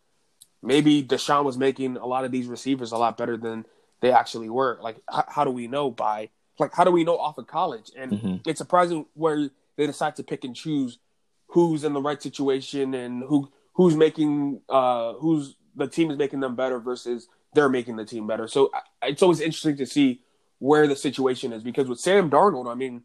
maybe 0.62 1.02
Deshaun 1.02 1.44
was 1.44 1.58
making 1.58 1.96
a 1.96 2.06
lot 2.06 2.24
of 2.24 2.30
these 2.30 2.46
receivers 2.46 2.92
a 2.92 2.96
lot 2.96 3.16
better 3.16 3.36
than 3.36 3.64
they 4.00 4.12
actually 4.12 4.48
were. 4.48 4.78
Like, 4.82 4.96
h- 5.12 5.24
how 5.28 5.44
do 5.44 5.50
we 5.50 5.66
know 5.66 5.90
by, 5.90 6.30
like, 6.58 6.74
how 6.74 6.84
do 6.84 6.90
we 6.90 7.04
know 7.04 7.18
off 7.18 7.38
of 7.38 7.46
college? 7.46 7.90
And 7.96 8.12
mm-hmm. 8.12 8.36
it's 8.46 8.58
surprising 8.58 9.06
where 9.14 9.50
they 9.76 9.86
decide 9.86 10.16
to 10.16 10.22
pick 10.22 10.44
and 10.44 10.54
choose 10.54 10.98
who's 11.50 11.84
in 11.84 11.92
the 11.92 12.00
right 12.00 12.22
situation 12.22 12.94
and 12.94 13.22
who 13.24 13.50
who's 13.74 13.96
making 13.96 14.60
uh 14.68 15.14
who's 15.14 15.56
the 15.76 15.86
team 15.86 16.10
is 16.10 16.18
making 16.18 16.40
them 16.40 16.56
better 16.56 16.78
versus 16.78 17.28
they're 17.54 17.68
making 17.68 17.96
the 17.96 18.04
team 18.04 18.26
better. 18.26 18.46
So 18.46 18.70
it's 19.02 19.22
always 19.22 19.40
interesting 19.40 19.76
to 19.76 19.86
see 19.86 20.20
where 20.58 20.86
the 20.86 20.96
situation 20.96 21.52
is 21.52 21.62
because 21.62 21.88
with 21.88 21.98
Sam 21.98 22.30
Darnold, 22.30 22.70
I 22.70 22.74
mean, 22.74 23.02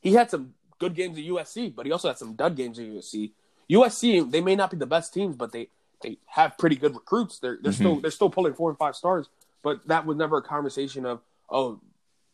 he 0.00 0.14
had 0.14 0.30
some 0.30 0.54
good 0.78 0.94
games 0.94 1.18
at 1.18 1.24
USC, 1.24 1.74
but 1.74 1.86
he 1.86 1.92
also 1.92 2.08
had 2.08 2.18
some 2.18 2.34
dud 2.34 2.56
games 2.56 2.78
at 2.78 2.86
USC. 2.86 3.32
USC, 3.70 4.30
they 4.30 4.40
may 4.40 4.56
not 4.56 4.70
be 4.70 4.76
the 4.76 4.86
best 4.86 5.12
teams, 5.12 5.36
but 5.36 5.52
they 5.52 5.68
they 6.02 6.18
have 6.26 6.56
pretty 6.58 6.76
good 6.76 6.94
recruits. 6.94 7.38
They're 7.38 7.58
they're 7.60 7.72
mm-hmm. 7.72 7.82
still 7.82 8.00
they're 8.00 8.10
still 8.10 8.30
pulling 8.30 8.54
four 8.54 8.70
and 8.70 8.78
five 8.78 8.96
stars, 8.96 9.28
but 9.62 9.86
that 9.88 10.06
was 10.06 10.16
never 10.16 10.38
a 10.38 10.42
conversation 10.42 11.06
of 11.06 11.20
oh 11.48 11.80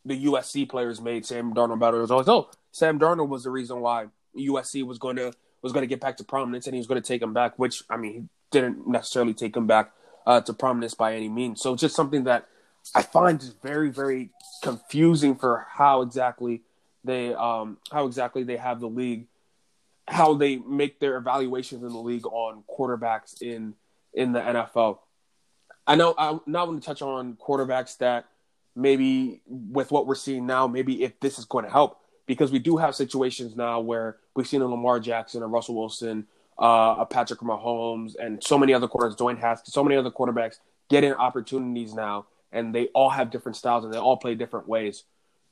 the 0.04 0.26
USC 0.26 0.68
players 0.68 1.00
made 1.00 1.26
Sam 1.26 1.52
Darnold 1.54 1.80
better. 1.80 1.98
It 1.98 2.02
was 2.02 2.10
always 2.10 2.28
oh 2.28 2.50
Sam 2.72 2.98
Darnold 2.98 3.28
was 3.28 3.44
the 3.44 3.50
reason 3.50 3.80
why 3.80 4.06
USC 4.36 4.84
was 4.84 4.98
going 4.98 5.16
to 5.16 5.32
was 5.62 5.72
going 5.72 5.82
to 5.82 5.88
get 5.88 6.00
back 6.00 6.16
to 6.18 6.24
prominence, 6.24 6.66
and 6.66 6.74
he 6.74 6.78
was 6.78 6.86
going 6.86 7.00
to 7.00 7.06
take 7.06 7.22
him 7.22 7.32
back. 7.32 7.58
Which 7.58 7.82
I 7.90 7.96
mean, 7.96 8.12
he 8.12 8.24
didn't 8.50 8.86
necessarily 8.86 9.34
take 9.34 9.56
him 9.56 9.66
back 9.66 9.92
uh, 10.26 10.40
to 10.42 10.52
prominence 10.52 10.94
by 10.94 11.14
any 11.14 11.28
means. 11.28 11.60
So 11.60 11.76
just 11.76 11.94
something 11.94 12.24
that 12.24 12.46
I 12.94 13.02
find 13.02 13.40
just 13.40 13.60
very, 13.62 13.90
very 13.90 14.30
confusing 14.62 15.36
for 15.36 15.66
how 15.68 16.02
exactly 16.02 16.62
they 17.04 17.34
um, 17.34 17.78
how 17.92 18.06
exactly 18.06 18.42
they 18.42 18.56
have 18.56 18.80
the 18.80 18.88
league, 18.88 19.26
how 20.08 20.34
they 20.34 20.56
make 20.56 21.00
their 21.00 21.16
evaluations 21.16 21.82
in 21.82 21.88
the 21.88 21.98
league 21.98 22.26
on 22.26 22.64
quarterbacks 22.68 23.40
in 23.40 23.74
in 24.12 24.32
the 24.32 24.40
NFL. 24.40 24.98
I 25.86 25.94
know 25.94 26.14
I 26.18 26.38
now 26.46 26.66
want 26.66 26.82
to 26.82 26.86
touch 26.86 27.02
on 27.02 27.34
quarterbacks 27.34 27.98
that 27.98 28.26
maybe 28.74 29.40
with 29.46 29.90
what 29.90 30.06
we're 30.06 30.14
seeing 30.14 30.46
now, 30.46 30.66
maybe 30.66 31.02
if 31.02 31.18
this 31.20 31.38
is 31.38 31.44
going 31.44 31.64
to 31.64 31.70
help 31.70 32.00
because 32.26 32.50
we 32.50 32.58
do 32.58 32.76
have 32.76 32.94
situations 32.94 33.56
now 33.56 33.80
where 33.80 34.18
we've 34.36 34.46
seen 34.46 34.62
a 34.62 34.66
Lamar 34.66 35.00
Jackson, 35.00 35.42
a 35.42 35.46
Russell 35.46 35.74
Wilson, 35.74 36.26
uh, 36.58 36.96
a 36.98 37.06
Patrick 37.06 37.40
Mahomes, 37.40 38.14
and 38.18 38.42
so 38.42 38.58
many 38.58 38.72
other 38.72 38.88
quarterbacks, 38.88 39.16
Dwayne 39.16 39.38
Haskins, 39.38 39.72
so 39.72 39.82
many 39.82 39.96
other 39.96 40.10
quarterbacks 40.10 40.56
getting 40.88 41.12
opportunities 41.12 41.94
now, 41.94 42.26
and 42.52 42.74
they 42.74 42.86
all 42.88 43.10
have 43.10 43.30
different 43.30 43.56
styles 43.56 43.84
and 43.84 43.92
they 43.92 43.98
all 43.98 44.16
play 44.16 44.34
different 44.34 44.68
ways. 44.68 45.04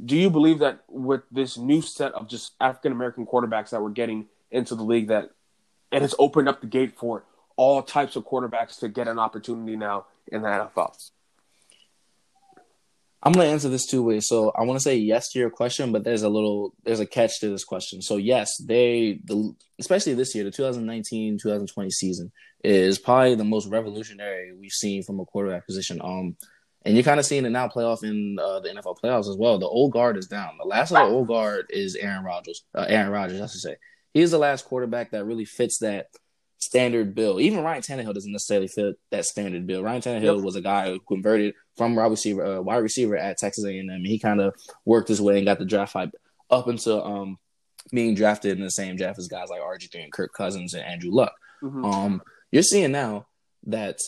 Do 0.05 0.17
you 0.17 0.31
believe 0.31 0.59
that 0.59 0.81
with 0.89 1.23
this 1.31 1.57
new 1.57 1.81
set 1.81 2.13
of 2.13 2.29
just 2.29 2.53
African 2.61 2.93
American 2.93 3.27
quarterbacks 3.27 3.71
that 3.71 3.83
we're 3.83 3.91
getting 3.91 4.27
into 4.51 4.75
the 4.75 4.83
league, 4.83 5.09
that 5.09 5.31
it 5.93 6.03
has 6.03 6.15
opened 6.19 6.49
up 6.49 6.61
the 6.61 6.67
gate 6.67 6.97
for 6.97 7.25
all 7.57 7.83
types 7.83 8.17
of 8.17 8.25
quarterbacks 8.25 8.79
to 8.81 8.89
get 8.89 9.07
an 9.07 9.19
opportunity 9.19 9.77
now 9.77 10.07
in 10.27 10.43
the 10.43 10.49
NFL? 10.49 11.11
I'm 13.25 13.33
gonna 13.33 13.49
answer 13.49 13.71
this 13.71 13.87
two 13.87 14.03
ways. 14.03 14.29
So 14.29 14.51
I 14.51 14.65
want 14.65 14.79
to 14.79 14.83
say 14.83 14.97
yes 14.97 15.31
to 15.31 15.39
your 15.39 15.49
question, 15.49 15.93
but 15.93 16.05
there's 16.05 16.23
a 16.23 16.29
little 16.29 16.75
there's 16.85 17.01
a 17.01 17.07
catch 17.07 17.41
to 17.41 17.49
this 17.49 17.65
question. 17.65 18.03
So 18.03 18.17
yes, 18.17 18.51
they 18.63 19.21
the 19.25 19.55
especially 19.79 20.15
this 20.15 20.35
year, 20.35 20.45
the 20.45 20.51
2019-2020 20.51 21.91
season 21.91 22.33
is 22.63 22.99
probably 22.99 23.35
the 23.35 23.45
most 23.45 23.69
revolutionary 23.69 24.53
we've 24.55 24.73
seen 24.73 25.03
from 25.03 25.21
a 25.21 25.25
quarterback 25.25 25.67
position. 25.67 26.01
Um, 26.03 26.37
and 26.85 26.95
you're 26.95 27.05
kind 27.05 27.19
of 27.19 27.25
seeing 27.25 27.47
it 27.47 27.51
now 27.51 27.67
play 27.67 27.85
off 27.85 28.05
in 28.05 28.37
uh, 28.39 28.61
the 28.61 28.69
NFL 28.69 28.99
playoffs 29.03 29.31
as 29.31 29.37
well. 29.39 29.59
The 29.59 29.67
old 29.67 29.93
guard 29.93 30.19
is 30.19 30.27
down. 30.27 30.59
The 30.59 30.69
last 30.69 30.91
of 30.91 30.99
the 30.99 31.15
old 31.15 31.29
guard 31.29 31.67
is 31.71 31.97
Aaron 31.97 32.25
Rodgers. 32.25 32.65
Uh, 32.75 32.85
Aaron 32.87 33.11
Rodgers, 33.11 33.41
I 33.41 33.47
should 33.47 33.61
say. 33.61 33.77
He's 34.13 34.31
the 34.31 34.39
last 34.39 34.67
quarterback 34.67 35.11
that 35.13 35.25
really 35.25 35.47
fits 35.47 35.79
that 35.79 36.09
standard 36.59 37.15
bill. 37.15 37.41
Even 37.41 37.65
Ryan 37.65 37.83
Tannehill 37.83 38.15
doesn't 38.15 38.31
necessarily 38.31 38.69
fit 38.69 38.97
that 39.11 39.25
standard 39.25 39.67
bill. 39.67 39.83
Ryan 39.83 40.03
Tannehill 40.03 40.37
yep. 40.37 40.45
was 40.45 40.57
a 40.57 40.61
guy 40.61 40.91
who 40.91 41.01
converted 41.01 41.55
from 41.77 41.95
wide 41.95 42.11
receiver, 42.11 42.45
uh, 42.45 42.61
wide 42.61 42.83
receiver 42.83 43.17
at 43.17 43.39
Texas 43.39 43.65
A&M. 43.65 44.05
He 44.05 44.19
kind 44.19 44.41
of 44.41 44.55
worked 44.85 45.09
his 45.09 45.21
way 45.21 45.37
and 45.37 45.47
got 45.47 45.59
the 45.59 45.65
draft 45.65 45.93
hype 45.93 46.15
up 46.51 46.69
until 46.69 47.05
um, 47.05 47.39
being 47.93 48.15
drafted 48.15 48.57
in 48.57 48.65
the 48.65 48.71
same 48.71 48.97
draft 48.97 49.19
as 49.19 49.29
guys 49.29 49.49
like 49.51 49.61
RG3 49.61 50.05
and 50.05 50.13
Kirk 50.13 50.33
Cousins 50.33 50.75
and 50.75 50.85
Andrew 50.85 51.11
Luck. 51.11 51.35
Mm-hmm. 51.63 51.85
Um, 51.85 52.23
you're 52.51 52.63
seeing 52.63 52.93
now 52.93 53.27
that 53.67 53.99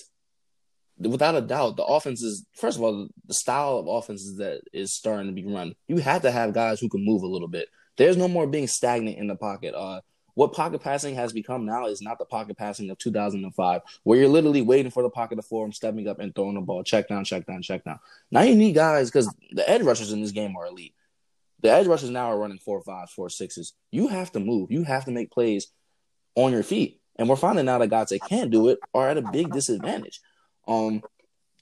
without 0.99 1.35
a 1.35 1.41
doubt, 1.41 1.77
the 1.77 1.85
offense 1.85 2.23
is 2.23 2.47
first 2.55 2.79
of 2.79 2.83
all 2.83 3.09
the 3.27 3.35
style 3.35 3.79
of 3.79 3.87
offenses 3.87 4.37
that 4.39 4.63
is 4.73 4.95
starting 4.95 5.27
to 5.27 5.33
be 5.33 5.47
run. 5.47 5.75
You 5.89 5.99
have 5.99 6.23
to 6.23 6.31
have 6.31 6.55
guys 6.55 6.81
who 6.81 6.89
can 6.89 7.05
move 7.05 7.23
a 7.23 7.29
little 7.29 7.49
bit. 7.49 7.69
There's 7.97 8.17
no 8.17 8.29
more 8.29 8.47
being 8.47 8.67
stagnant 8.67 9.19
in 9.19 9.27
the 9.27 9.37
pocket. 9.37 9.75
Uh, 9.75 10.01
what 10.37 10.53
pocket 10.53 10.83
passing 10.83 11.15
has 11.15 11.33
become 11.33 11.65
now 11.65 11.87
is 11.87 12.03
not 12.03 12.19
the 12.19 12.27
pocket 12.27 12.59
passing 12.59 12.91
of 12.91 12.99
2005, 12.99 13.81
where 14.03 14.19
you're 14.19 14.29
literally 14.29 14.61
waiting 14.61 14.91
for 14.91 15.03
the 15.03 15.09
pocket 15.09 15.37
to 15.37 15.43
form, 15.43 15.73
stepping 15.73 16.07
up 16.07 16.19
and 16.19 16.35
throwing 16.35 16.57
the 16.57 16.61
ball, 16.61 16.85
check 16.85 17.09
down, 17.09 17.25
check 17.25 17.47
down, 17.47 17.63
check 17.63 17.85
down. 17.85 17.99
Now 18.31 18.43
you 18.43 18.55
need 18.55 18.75
guys 18.75 19.11
because 19.11 19.35
the 19.51 19.69
edge 19.69 19.81
rushers 19.81 20.13
in 20.13 20.21
this 20.21 20.33
game 20.33 20.55
are 20.55 20.67
elite. 20.67 20.95
The 21.63 21.71
edge 21.71 21.87
rushers 21.87 22.11
now 22.11 22.27
are 22.27 22.39
running 22.39 22.59
four 22.59 22.83
fives, 22.83 23.13
four 23.13 23.31
sixes. 23.31 23.73
You 23.91 24.09
have 24.09 24.31
to 24.33 24.41
move. 24.41 24.71
You 24.71 24.85
have 24.85 25.07
to 25.07 25.11
make 25.11 25.31
plays 25.31 25.69
on 26.35 26.53
your 26.53 26.63
feet. 26.63 27.01
And 27.17 27.31
we're 27.31 27.37
finding 27.37 27.65
now 27.65 27.79
that 27.79 27.89
guys 27.89 28.09
that 28.09 28.21
can't 28.29 28.51
do 28.51 28.69
it 28.69 28.79
are 28.93 29.09
at 29.09 29.17
a 29.17 29.23
big 29.23 29.51
disadvantage. 29.51 30.21
Um, 30.69 31.03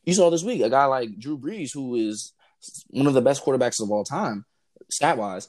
you 0.03 0.15
saw 0.15 0.31
this 0.31 0.43
week 0.43 0.63
a 0.63 0.69
guy 0.69 0.87
like 0.87 1.17
Drew 1.17 1.39
Brees, 1.39 1.73
who 1.73 1.95
is 1.95 2.33
one 2.89 3.07
of 3.07 3.15
the 3.15 3.23
best 3.23 3.45
quarterbacks 3.45 3.81
of 3.81 3.93
all 3.93 4.03
time, 4.03 4.47
stat 4.91 5.17
wise. 5.17 5.49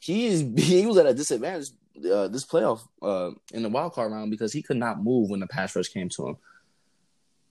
He's 0.00 0.40
he 0.56 0.84
was 0.84 0.96
at 0.96 1.06
a 1.06 1.14
disadvantage 1.14 1.68
uh, 1.98 2.28
this 2.28 2.46
playoff 2.46 2.80
uh, 3.02 3.30
in 3.52 3.62
the 3.62 3.68
wild 3.68 3.92
card 3.92 4.12
round 4.12 4.30
because 4.30 4.52
he 4.52 4.62
could 4.62 4.76
not 4.76 5.02
move 5.02 5.30
when 5.30 5.40
the 5.40 5.46
pass 5.46 5.74
rush 5.74 5.88
came 5.88 6.08
to 6.10 6.28
him. 6.28 6.36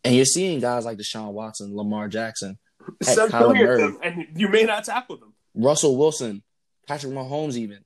And 0.04 0.16
you're 0.16 0.26
seeing 0.26 0.60
guys 0.60 0.86
like 0.86 0.98
Deshaun 0.98 1.34
Watson, 1.34 1.76
Lamar 1.76 2.08
Jackson, 2.08 2.58
Murray, 3.32 3.94
and 4.02 4.28
you 4.36 4.48
may 4.48 4.64
not 4.64 4.86
tackle 4.86 5.18
them. 5.18 5.34
Russell 5.54 5.98
Wilson, 5.98 6.42
Patrick 6.88 7.14
Mahomes, 7.14 7.56
even 7.56 7.80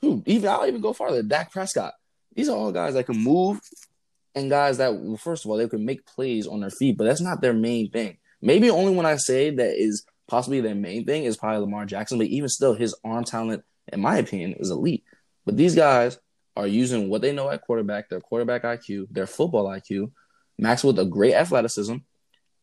who 0.00 0.22
even 0.26 0.48
I'll 0.48 0.66
even 0.66 0.80
go 0.80 0.92
farther. 0.92 1.22
Dak 1.22 1.52
Prescott. 1.52 1.94
These 2.34 2.48
are 2.48 2.56
all 2.56 2.72
guys 2.72 2.94
that 2.94 3.04
can 3.04 3.18
move 3.18 3.60
and 4.34 4.50
guys 4.50 4.78
that 4.78 4.94
well, 4.94 5.16
first 5.16 5.44
of 5.44 5.50
all 5.50 5.56
they 5.56 5.68
can 5.68 5.84
make 5.84 6.06
plays 6.06 6.46
on 6.46 6.60
their 6.60 6.70
feet, 6.70 6.96
but 6.96 7.04
that's 7.04 7.20
not 7.20 7.40
their 7.40 7.52
main 7.52 7.90
thing. 7.90 8.18
Maybe 8.40 8.70
only 8.70 8.94
when 8.94 9.06
I 9.06 9.16
say 9.16 9.50
that 9.50 9.80
is 9.80 10.04
possibly 10.26 10.60
their 10.60 10.74
main 10.74 11.04
thing 11.04 11.24
is 11.24 11.36
probably 11.36 11.60
Lamar 11.60 11.86
Jackson, 11.86 12.18
but 12.18 12.26
even 12.26 12.48
still, 12.48 12.74
his 12.74 12.94
arm 13.04 13.24
talent, 13.24 13.64
in 13.92 14.00
my 14.00 14.16
opinion, 14.16 14.54
is 14.58 14.70
elite. 14.70 15.04
But 15.44 15.56
these 15.56 15.74
guys 15.74 16.18
are 16.56 16.66
using 16.66 17.08
what 17.08 17.22
they 17.22 17.32
know 17.32 17.50
at 17.50 17.62
quarterback, 17.62 18.08
their 18.08 18.20
quarterback 18.20 18.62
IQ, 18.62 19.08
their 19.10 19.26
football 19.26 19.66
IQ, 19.66 20.12
maxed 20.60 20.84
with 20.84 20.98
a 20.98 21.04
great 21.04 21.34
athleticism, 21.34 21.96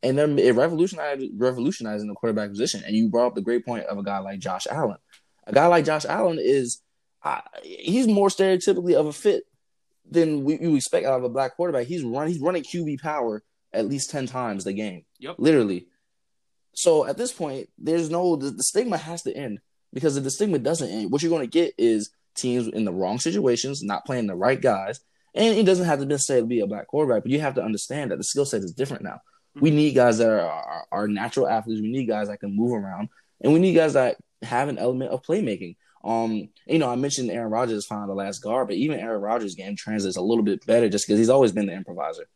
and 0.04 0.18
they're 0.18 0.54
revolutionizing, 0.54 1.34
revolutionizing 1.38 2.08
the 2.08 2.14
quarterback 2.14 2.50
position. 2.50 2.84
And 2.86 2.96
you 2.96 3.10
brought 3.10 3.28
up 3.28 3.36
the 3.36 3.42
great 3.42 3.66
point 3.66 3.86
of 3.86 3.98
a 3.98 4.04
guy 4.04 4.20
like 4.20 4.40
Josh 4.40 4.68
Allen. 4.70 4.98
A 5.46 5.54
guy 5.54 5.66
like 5.68 5.86
Josh 5.86 6.06
Allen 6.06 6.38
is 6.40 6.82
uh, 7.24 7.42
he's 7.64 8.08
more 8.08 8.30
stereotypically 8.30 8.94
of 8.94 9.08
a 9.08 9.14
fit 9.14 9.44
than 10.10 10.44
we, 10.44 10.60
you 10.60 10.76
expect 10.76 11.06
out 11.06 11.18
of 11.18 11.24
a 11.24 11.30
black 11.30 11.56
quarterback. 11.56 11.88
He's 11.88 12.04
run 12.04 12.28
he's 12.28 12.40
running 12.40 12.64
QB 12.64 13.02
power 13.02 13.44
at 13.74 13.88
least 13.88 14.12
ten 14.12 14.26
times 14.26 14.64
the 14.64 14.74
game. 14.74 15.04
Yep, 15.20 15.36
literally. 15.38 15.88
So 16.74 17.06
at 17.06 17.18
this 17.18 17.34
point, 17.34 17.70
there's 17.78 18.10
no 18.10 18.36
the, 18.36 18.52
the 18.52 18.64
stigma 18.64 18.98
has 18.98 19.24
to 19.24 19.36
end 19.36 19.60
because 19.92 20.16
if 20.16 20.24
the 20.24 20.32
stigma 20.32 20.60
doesn't 20.60 20.90
end, 20.90 21.12
what 21.12 21.22
you're 21.22 21.32
going 21.32 21.48
to 21.50 21.52
get 21.52 21.74
is 21.78 22.12
teams 22.40 22.68
in 22.68 22.86
the 22.86 22.94
wrong 22.94 23.20
situations, 23.20 23.84
not 23.84 24.06
playing 24.06 24.28
the 24.28 24.36
right 24.36 24.60
guys. 24.60 25.00
And 25.36 25.58
it 25.58 25.66
doesn't 25.66 25.86
have 25.86 26.00
to 26.00 26.06
necessarily 26.06 26.48
be 26.48 26.60
a 26.62 26.68
black 26.68 26.88
quarterback, 26.88 27.24
but 27.24 27.32
you 27.32 27.40
have 27.40 27.56
to 27.56 27.64
understand 27.64 28.12
that 28.12 28.18
the 28.18 28.24
skill 28.24 28.46
set 28.46 28.64
is 28.64 28.74
different 28.74 29.04
now. 29.04 29.22
Mm-hmm. 29.56 29.60
We 29.62 29.72
need 29.72 29.96
guys 29.96 30.18
that 30.18 30.30
are, 30.30 30.42
are, 30.42 30.86
are, 30.92 31.08
natural 31.08 31.48
athletes. 31.48 31.82
We 31.82 31.92
need 31.92 32.08
guys 32.08 32.28
that 32.28 32.40
can 32.40 32.56
move 32.56 32.74
around, 32.74 33.10
and 33.42 33.54
we 33.54 33.60
need 33.60 33.74
guys 33.74 33.94
that 33.94 34.18
have 34.42 34.70
an 34.70 34.78
element 34.78 35.12
of 35.12 35.22
playmaking. 35.22 35.76
Um, 36.04 36.50
you 36.66 36.80
know, 36.80 36.90
I 36.90 36.96
mentioned 36.96 37.30
Aaron 37.30 37.52
Rodgers 37.52 37.86
found 37.86 38.10
the 38.10 38.16
last 38.16 38.40
guard, 38.40 38.68
but 38.68 38.78
even 38.78 39.00
Aaron 39.00 39.22
Rodgers' 39.22 39.56
game 39.56 39.76
translates 39.76 40.18
a 40.18 40.22
little 40.22 40.44
bit 40.44 40.66
better 40.66 40.88
just 40.90 41.06
because 41.06 41.20
he's 41.20 41.30
always 41.30 41.52
been 41.52 41.66
the 41.66 41.74
improviser. 41.74 42.28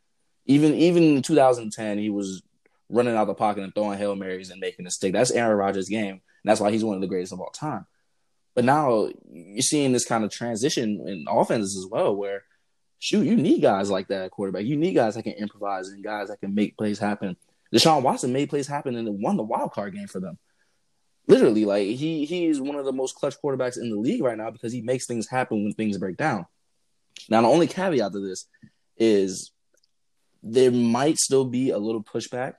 Even 0.46 0.74
even 0.74 1.04
in 1.04 1.22
2010, 1.22 1.98
he 1.98 2.10
was 2.10 2.44
running 2.90 3.16
out 3.16 3.28
the 3.28 3.34
pocket 3.34 3.64
and 3.64 3.74
throwing 3.74 3.98
hail 3.98 4.16
marys 4.16 4.50
and 4.50 4.60
making 4.60 4.86
a 4.86 4.92
stick. 4.92 5.14
That's 5.14 5.32
Aaron 5.32 5.58
Rodgers' 5.58 5.90
game, 5.90 6.12
and 6.12 6.22
that's 6.44 6.60
why 6.60 6.72
he's 6.72 6.84
one 6.84 6.96
of 6.96 7.02
the 7.02 7.08
greatest 7.08 7.34
of 7.34 7.40
all 7.40 7.52
time. 7.52 7.86
But 8.56 8.66
now 8.66 9.10
you're 9.32 9.62
seeing 9.62 9.92
this 9.92 10.06
kind 10.06 10.24
of 10.24 10.32
transition 10.32 11.04
in 11.08 11.26
offenses 11.28 11.76
as 11.78 11.90
well, 11.90 12.16
where 12.16 12.44
shoot, 13.00 13.26
you 13.26 13.36
need 13.36 13.62
guys 13.62 13.90
like 13.90 14.08
that 14.10 14.32
quarterback. 14.32 14.66
You 14.66 14.78
need 14.78 14.94
guys 14.94 15.16
that 15.16 15.24
can 15.24 15.34
improvise 15.34 15.90
and 15.90 16.04
guys 16.04 16.30
that 16.30 16.40
can 16.40 16.54
make 16.54 16.78
plays 16.78 17.00
happen. 17.00 17.36
Deshaun 17.74 18.04
Watson 18.04 18.32
made 18.32 18.50
plays 18.50 18.68
happen 18.68 18.96
and 18.96 19.22
won 19.22 19.38
the 19.38 19.44
wild 19.44 19.72
card 19.72 19.96
game 19.96 20.08
for 20.08 20.20
them. 20.20 20.38
Literally, 21.28 21.66
like 21.66 21.88
he 21.88 22.26
he's 22.26 22.62
one 22.62 22.76
of 22.76 22.86
the 22.86 22.92
most 22.92 23.16
clutch 23.16 23.36
quarterbacks 23.44 23.78
in 23.78 23.90
the 23.90 23.96
league 23.96 24.22
right 24.22 24.38
now 24.38 24.52
because 24.52 24.74
he 24.74 24.82
makes 24.82 25.08
things 25.08 25.28
happen 25.28 25.64
when 25.64 25.74
things 25.74 25.98
break 25.98 26.18
down. 26.18 26.46
Now, 27.30 27.42
the 27.42 27.48
only 27.48 27.68
caveat 27.68 28.12
to 28.12 28.20
this 28.20 28.46
is 28.98 29.52
there 30.42 30.72
might 30.72 31.18
still 31.18 31.46
be 31.46 31.70
a 31.70 31.78
little 31.78 32.04
pushback 32.04 32.56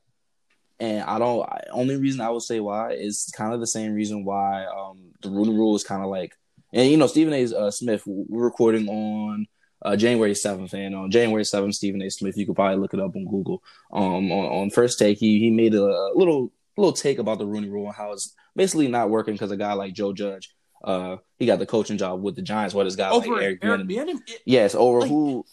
and 0.80 1.02
I 1.02 1.18
don't. 1.18 1.48
Only 1.70 1.96
reason 1.96 2.20
I 2.20 2.30
would 2.30 2.42
say 2.42 2.60
why 2.60 2.92
is 2.92 3.32
kind 3.36 3.54
of 3.54 3.60
the 3.60 3.66
same 3.66 3.94
reason 3.94 4.24
why 4.24 4.64
um, 4.66 5.12
the 5.22 5.30
Rooney 5.30 5.54
Rule 5.54 5.76
is 5.76 5.84
kind 5.84 6.02
of 6.02 6.10
like, 6.10 6.34
and 6.72 6.90
you 6.90 6.96
know, 6.96 7.06
Stephen 7.06 7.32
A. 7.32 7.44
Uh, 7.56 7.70
Smith. 7.70 8.02
We're 8.06 8.44
recording 8.44 8.88
on 8.88 9.46
uh, 9.82 9.96
January 9.96 10.34
seventh, 10.34 10.74
and 10.74 10.94
on 10.94 11.10
January 11.10 11.44
seventh, 11.44 11.74
Stephen 11.74 12.02
A. 12.02 12.10
Smith. 12.10 12.36
You 12.36 12.46
could 12.46 12.56
probably 12.56 12.78
look 12.78 12.94
it 12.94 13.00
up 13.00 13.14
on 13.14 13.24
Google. 13.24 13.62
Um, 13.92 14.32
on, 14.32 14.62
on 14.62 14.70
first 14.70 14.98
take, 14.98 15.18
he 15.18 15.38
he 15.38 15.50
made 15.50 15.74
a 15.74 16.10
little 16.14 16.52
little 16.76 16.92
take 16.92 17.18
about 17.18 17.38
the 17.38 17.46
Rooney 17.46 17.68
Rule 17.68 17.86
and 17.86 17.94
how 17.94 18.12
it's 18.12 18.34
basically 18.56 18.88
not 18.88 19.10
working 19.10 19.34
because 19.34 19.52
a 19.52 19.56
guy 19.56 19.74
like 19.74 19.94
Joe 19.94 20.12
Judge, 20.12 20.52
uh, 20.82 21.16
he 21.38 21.46
got 21.46 21.60
the 21.60 21.66
coaching 21.66 21.98
job 21.98 22.20
with 22.22 22.34
the 22.34 22.42
Giants. 22.42 22.74
What 22.74 22.86
is 22.86 22.96
guy 22.96 23.10
over 23.10 23.28
like 23.28 23.42
Eric 23.42 23.60
Bieniemy? 23.60 24.18
Yes, 24.44 24.74
over 24.74 25.00
like, 25.00 25.10
who? 25.10 25.44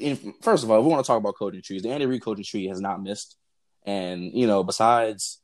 In, 0.00 0.34
first 0.42 0.62
of 0.62 0.70
all, 0.70 0.80
we 0.82 0.88
want 0.88 1.04
to 1.04 1.06
talk 1.06 1.18
about 1.18 1.34
coaching 1.36 1.62
trees. 1.62 1.82
The 1.82 1.90
Andy 1.90 2.06
Reid 2.06 2.22
coaching 2.22 2.44
tree 2.44 2.66
has 2.66 2.80
not 2.80 3.02
missed 3.02 3.36
and 3.84 4.32
you 4.32 4.46
know, 4.46 4.64
besides, 4.64 5.40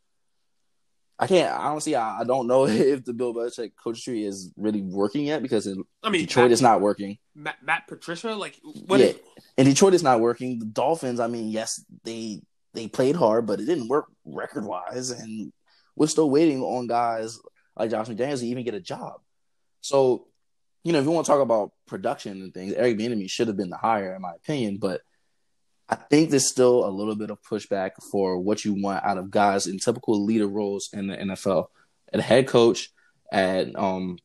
I 1.19 1.27
can't 1.27 1.53
honestly. 1.53 1.97
I, 1.97 2.21
I 2.21 2.25
don't 2.25 2.47
know 2.47 2.67
if 2.67 3.05
the 3.05 3.13
Bill 3.13 3.35
Belichick 3.35 3.73
coach 3.83 4.05
tree 4.05 4.25
is 4.25 4.53
really 4.57 4.83
working 4.83 5.27
yet 5.27 5.43
because 5.43 5.67
it, 5.67 5.79
I 6.03 6.11
mean 6.11 6.23
Detroit 6.23 6.45
Matt, 6.45 6.53
is 6.53 6.63
not 6.63 6.81
working. 6.81 7.19
Matt, 7.35 7.57
Matt 7.63 7.87
Patricia, 7.89 8.35
like 8.35 8.59
what? 8.87 9.01
Yeah, 9.01 9.07
is... 9.07 9.17
and 9.59 9.69
Detroit 9.69 9.95
is 9.95 10.03
not 10.03 10.21
working. 10.21 10.59
The 10.59 10.67
Dolphins, 10.67 11.21
I 11.21 11.27
mean, 11.27 11.49
yes, 11.49 11.85
they 12.05 12.43
they 12.75 12.89
played 12.89 13.17
hard, 13.17 13.47
but 13.47 13.61
it 13.61 13.67
didn't 13.67 13.89
work 13.89 14.07
record 14.25 14.65
wise, 14.65 15.11
and 15.11 15.53
we're 15.97 16.09
still 16.09 16.29
waiting 16.29 16.61
on 16.63 16.87
guys 16.87 17.39
like 17.77 17.91
Josh 17.91 18.09
McDaniels 18.09 18.41
to 18.41 18.47
even 18.47 18.65
get 18.65 18.75
a 18.75 18.81
job. 18.81 19.21
So, 19.81 20.27
you 20.83 20.93
know, 20.93 20.99
if 20.99 21.05
you 21.05 21.11
want 21.11 21.27
to 21.27 21.33
talk 21.33 21.41
about 21.41 21.73
production 21.87 22.43
and 22.43 22.55
things, 22.55 22.73
Eric 22.73 22.99
Bieniemy 22.99 23.31
should 23.31 23.49
have 23.49 23.57
been 23.57 23.71
the 23.71 23.77
hire, 23.77 24.15
in 24.15 24.23
my 24.23 24.33
opinion. 24.35 24.79
But 24.79 25.03
I 25.89 25.97
think 25.97 26.31
there's 26.31 26.49
still 26.49 26.87
a 26.87 26.91
little 26.91 27.15
bit 27.15 27.31
of 27.31 27.43
pushback 27.43 27.91
for 28.11 28.39
what 28.39 28.65
you 28.65 28.75
want 28.81 29.05
out 29.05 29.19
of 29.19 29.31
guys 29.31 29.67
in 29.67 29.79
typical 29.79 30.25
leader 30.25 30.47
roles 30.47 30.89
in 30.93 31.09
the 31.09 31.17
NFL. 31.17 31.67
At 32.13 32.21
head 32.21 32.49
coach, 32.49 32.91
at 33.31 33.75
um, 33.77 34.19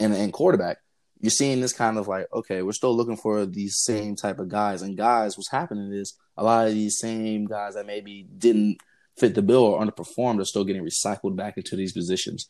and 0.00 0.14
and 0.14 0.32
quarterback, 0.32 0.78
you're 1.20 1.30
seeing 1.30 1.60
this 1.60 1.72
kind 1.72 1.98
of 1.98 2.08
like, 2.08 2.26
okay, 2.32 2.62
we're 2.62 2.72
still 2.72 2.96
looking 2.96 3.16
for 3.16 3.46
these 3.46 3.78
same 3.78 4.16
type 4.16 4.38
of 4.38 4.48
guys. 4.48 4.82
And 4.82 4.96
guys, 4.96 5.36
what's 5.36 5.50
happening 5.50 5.92
is 5.92 6.14
a 6.36 6.44
lot 6.44 6.66
of 6.66 6.74
these 6.74 6.98
same 6.98 7.46
guys 7.46 7.74
that 7.74 7.86
maybe 7.86 8.26
didn't 8.36 8.78
fit 9.16 9.34
the 9.34 9.42
bill 9.42 9.64
or 9.64 9.80
underperformed 9.80 10.40
are 10.40 10.44
still 10.44 10.64
getting 10.64 10.84
recycled 10.84 11.36
back 11.36 11.56
into 11.56 11.76
these 11.76 11.92
positions. 11.92 12.48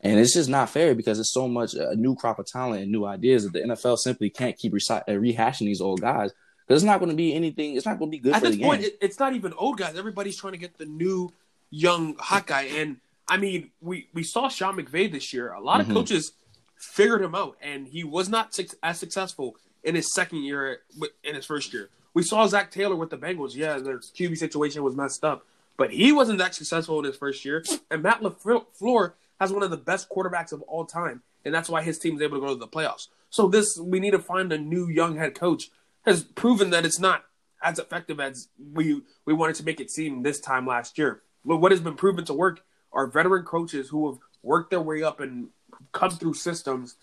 And 0.00 0.20
it's 0.20 0.34
just 0.34 0.48
not 0.48 0.70
fair 0.70 0.94
because 0.94 1.18
it's 1.18 1.32
so 1.32 1.48
much 1.48 1.74
a 1.74 1.94
new 1.96 2.14
crop 2.14 2.38
of 2.38 2.46
talent 2.46 2.82
and 2.82 2.92
new 2.92 3.04
ideas 3.04 3.44
that 3.44 3.52
the 3.52 3.60
NFL 3.60 3.98
simply 3.98 4.30
can't 4.30 4.56
keep 4.56 4.72
uh, 4.72 5.00
rehashing 5.08 5.66
these 5.66 5.80
old 5.80 6.00
guys 6.00 6.32
because 6.66 6.82
it's 6.82 6.86
not 6.86 6.98
going 6.98 7.10
to 7.10 7.16
be 7.16 7.34
anything. 7.34 7.76
It's 7.76 7.86
not 7.86 7.98
going 7.98 8.10
to 8.10 8.16
be 8.16 8.22
good 8.22 8.34
at 8.34 8.42
for 8.42 8.48
this 8.48 8.56
point. 8.56 8.82
It, 8.82 8.98
it's 9.00 9.18
not 9.18 9.34
even 9.34 9.52
old 9.54 9.78
guys. 9.78 9.96
Everybody's 9.96 10.36
trying 10.36 10.52
to 10.52 10.58
get 10.58 10.78
the 10.78 10.86
new 10.86 11.32
young 11.70 12.16
hot 12.18 12.46
guy. 12.46 12.62
And 12.62 12.96
I 13.28 13.36
mean, 13.36 13.70
we 13.80 14.08
we 14.12 14.22
saw 14.22 14.48
Sean 14.48 14.76
McVay 14.76 15.10
this 15.10 15.32
year. 15.32 15.52
A 15.52 15.60
lot 15.60 15.80
of 15.80 15.86
mm-hmm. 15.86 15.96
coaches 15.96 16.32
figured 16.76 17.22
him 17.22 17.34
out, 17.34 17.56
and 17.60 17.86
he 17.86 18.04
was 18.04 18.28
not 18.28 18.54
suc 18.54 18.66
as 18.82 18.98
successful 18.98 19.56
in 19.84 19.94
his 19.94 20.12
second 20.12 20.42
year 20.42 20.80
in 21.22 21.34
his 21.34 21.46
first 21.46 21.72
year. 21.72 21.88
We 22.14 22.22
saw 22.22 22.46
Zac 22.46 22.70
Taylor 22.70 22.96
with 22.96 23.10
the 23.10 23.18
Bengals. 23.18 23.54
Yeah, 23.54 23.78
their 23.78 23.98
QB 23.98 24.38
situation 24.38 24.82
was 24.82 24.96
messed 24.96 25.24
up, 25.24 25.46
but 25.76 25.92
he 25.92 26.12
wasn't 26.12 26.38
that 26.38 26.54
successful 26.54 26.98
in 26.98 27.04
his 27.04 27.16
first 27.16 27.44
year. 27.44 27.64
And 27.90 28.02
Matt 28.02 28.22
LaFleur 28.22 29.12
has 29.40 29.52
one 29.52 29.62
of 29.62 29.70
the 29.70 29.76
best 29.76 30.08
quarterbacks 30.08 30.52
of 30.52 30.62
all 30.62 30.84
time, 30.84 31.22
and 31.44 31.54
that's 31.54 31.68
why 31.68 31.82
his 31.82 31.98
team 31.98 32.16
is 32.16 32.22
able 32.22 32.38
to 32.38 32.46
go 32.46 32.54
to 32.54 32.58
the 32.58 32.66
playoffs. 32.66 33.08
So 33.30 33.48
this, 33.48 33.78
we 33.78 34.00
need 34.00 34.12
to 34.12 34.18
find 34.18 34.52
a 34.52 34.58
new 34.58 34.88
young 34.88 35.16
head 35.16 35.34
coach. 35.34 35.70
Has 36.06 36.22
proven 36.22 36.70
that 36.70 36.86
it's 36.86 37.00
not 37.00 37.24
as 37.62 37.78
effective 37.78 38.20
as 38.20 38.48
we 38.72 39.02
we 39.24 39.34
wanted 39.34 39.56
to 39.56 39.64
make 39.64 39.80
it 39.80 39.90
seem 39.90 40.22
this 40.22 40.40
time 40.40 40.66
last 40.66 40.98
year. 40.98 41.22
But 41.44 41.56
what 41.58 41.72
has 41.72 41.80
been 41.80 41.94
proven 41.96 42.24
to 42.26 42.34
work 42.34 42.60
are 42.92 43.06
veteran 43.06 43.44
coaches 43.44 43.88
who 43.88 44.10
have 44.10 44.18
worked 44.42 44.70
their 44.70 44.80
way 44.80 45.02
up 45.02 45.20
and 45.20 45.48
come 45.92 46.10
through 46.10 46.34
systems, 46.34 46.96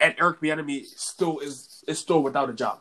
and 0.00 0.14
Eric 0.18 0.40
Bieniemy 0.40 0.84
still 0.86 1.38
is 1.38 1.84
is 1.86 1.98
still 1.98 2.22
without 2.22 2.50
a 2.50 2.52
job. 2.52 2.80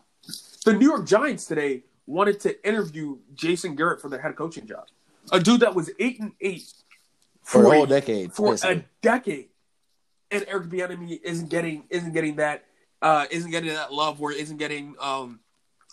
The 0.66 0.74
New 0.74 0.88
York 0.88 1.06
Giants 1.06 1.46
today 1.46 1.84
wanted 2.08 2.40
to 2.42 2.68
interview 2.68 3.18
Jason 3.36 3.76
Garrett 3.76 4.02
for 4.02 4.10
their 4.10 4.22
head 4.22 4.36
coaching 4.36 4.66
job, 4.68 4.88
a 5.32 5.40
dude 5.40 5.60
that 5.62 5.76
was 5.76 5.92
eight 6.00 6.20
and 6.20 6.32
eight 6.42 6.64
for 7.44 7.64
a 7.64 7.68
a- 7.68 7.72
whole 7.76 7.86
decade. 7.86 8.34
for 8.34 8.52
basically. 8.52 8.76
a 8.78 8.86
decade, 9.02 9.50
and 10.32 10.46
Eric 10.48 10.68
Bieniemy 10.70 11.22
isn't 11.24 11.50
getting 11.50 11.84
isn't 11.90 12.12
getting 12.14 12.38
that 12.38 12.66
uh, 13.02 13.26
isn't 13.32 13.52
getting 13.52 13.74
that 13.74 13.94
love 13.94 14.22
or 14.22 14.32
isn't 14.32 14.58
getting 14.58 14.96
um, 15.00 15.40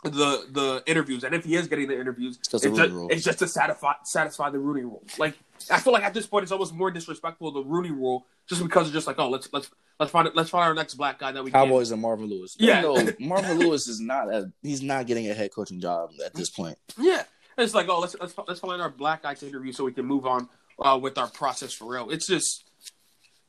the 0.02 0.46
the 0.50 0.82
interviews. 0.86 1.24
And 1.24 1.34
if 1.34 1.44
he 1.44 1.56
is 1.56 1.66
getting 1.66 1.88
the 1.88 1.98
interviews, 1.98 2.38
just 2.38 2.64
it's, 2.64 2.76
just, 2.76 2.94
it's 3.10 3.24
just 3.24 3.38
to 3.40 3.48
satisfy 3.48 3.94
satisfy 4.04 4.50
the 4.50 4.58
Rooney 4.58 4.82
rule. 4.82 5.02
Like 5.18 5.36
I 5.70 5.80
feel 5.80 5.92
like 5.92 6.04
at 6.04 6.14
this 6.14 6.26
point, 6.26 6.44
it's 6.44 6.52
almost 6.52 6.74
more 6.74 6.90
disrespectful 6.90 7.50
the 7.50 7.64
Rooney 7.64 7.90
rule 7.90 8.26
just 8.48 8.62
because 8.62 8.86
it's 8.86 8.94
just 8.94 9.06
like 9.06 9.18
oh 9.18 9.28
let's 9.28 9.48
let's 9.52 9.70
let's 9.98 10.12
find 10.12 10.28
let's 10.34 10.50
find 10.50 10.64
our 10.64 10.74
next 10.74 10.94
black 10.94 11.18
guy 11.18 11.32
that 11.32 11.42
we 11.42 11.50
can. 11.50 11.60
Cowboys 11.60 11.90
and 11.90 12.00
Marvin 12.00 12.26
Lewis. 12.26 12.56
Yeah. 12.58 12.82
no, 12.82 12.94
Marvin 13.20 13.58
Lewis 13.58 13.88
is 13.88 14.00
not. 14.00 14.32
A, 14.32 14.52
he's 14.62 14.82
not 14.82 15.06
getting 15.06 15.28
a 15.28 15.34
head 15.34 15.52
coaching 15.52 15.80
job 15.80 16.10
at 16.24 16.34
this 16.34 16.50
point. 16.50 16.78
Yeah, 16.98 17.24
it's 17.56 17.74
like 17.74 17.88
oh 17.88 18.00
let's 18.00 18.16
let's 18.20 18.34
let's 18.46 18.60
find 18.60 18.80
our 18.80 18.90
black 18.90 19.22
guy 19.22 19.34
to 19.34 19.48
interview 19.48 19.72
so 19.72 19.84
we 19.84 19.92
can 19.92 20.06
move 20.06 20.26
on 20.26 20.48
uh, 20.78 20.98
with 21.00 21.18
our 21.18 21.28
process 21.28 21.72
for 21.72 21.92
real. 21.92 22.10
It's 22.10 22.26
just 22.26 22.64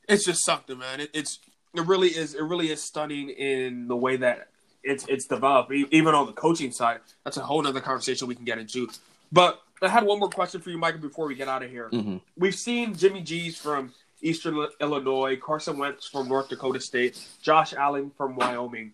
it's 0.08 0.24
just 0.24 0.44
something, 0.44 0.78
man. 0.78 1.00
It, 1.00 1.10
it's 1.14 1.38
it 1.74 1.86
really 1.86 2.08
is 2.08 2.34
it 2.34 2.42
really 2.42 2.70
is 2.70 2.82
stunning 2.82 3.30
in 3.30 3.88
the 3.88 3.96
way 3.96 4.16
that 4.16 4.48
it's 4.82 5.06
it's 5.08 5.26
developed. 5.26 5.72
Even 5.72 6.14
on 6.14 6.26
the 6.26 6.32
coaching 6.32 6.72
side, 6.72 7.00
that's 7.24 7.36
a 7.36 7.42
whole 7.42 7.62
nother 7.62 7.80
conversation 7.80 8.26
we 8.28 8.34
can 8.34 8.44
get 8.44 8.58
into. 8.58 8.88
But 9.32 9.62
I 9.82 9.88
had 9.88 10.04
one 10.04 10.18
more 10.18 10.28
question 10.28 10.60
for 10.60 10.70
you, 10.70 10.78
Michael, 10.78 11.00
before 11.00 11.26
we 11.26 11.34
get 11.34 11.48
out 11.48 11.62
of 11.62 11.70
here. 11.70 11.88
hmm 11.88 12.18
We've 12.36 12.54
seen 12.54 12.94
Jimmy 12.94 13.22
G's 13.22 13.56
from 13.56 13.92
Eastern 14.20 14.66
Illinois, 14.80 15.36
Carson 15.36 15.78
Wentz 15.78 16.06
from 16.06 16.28
North 16.28 16.48
Dakota 16.48 16.80
State, 16.80 17.22
Josh 17.40 17.72
Allen 17.72 18.10
from 18.16 18.36
Wyoming. 18.36 18.92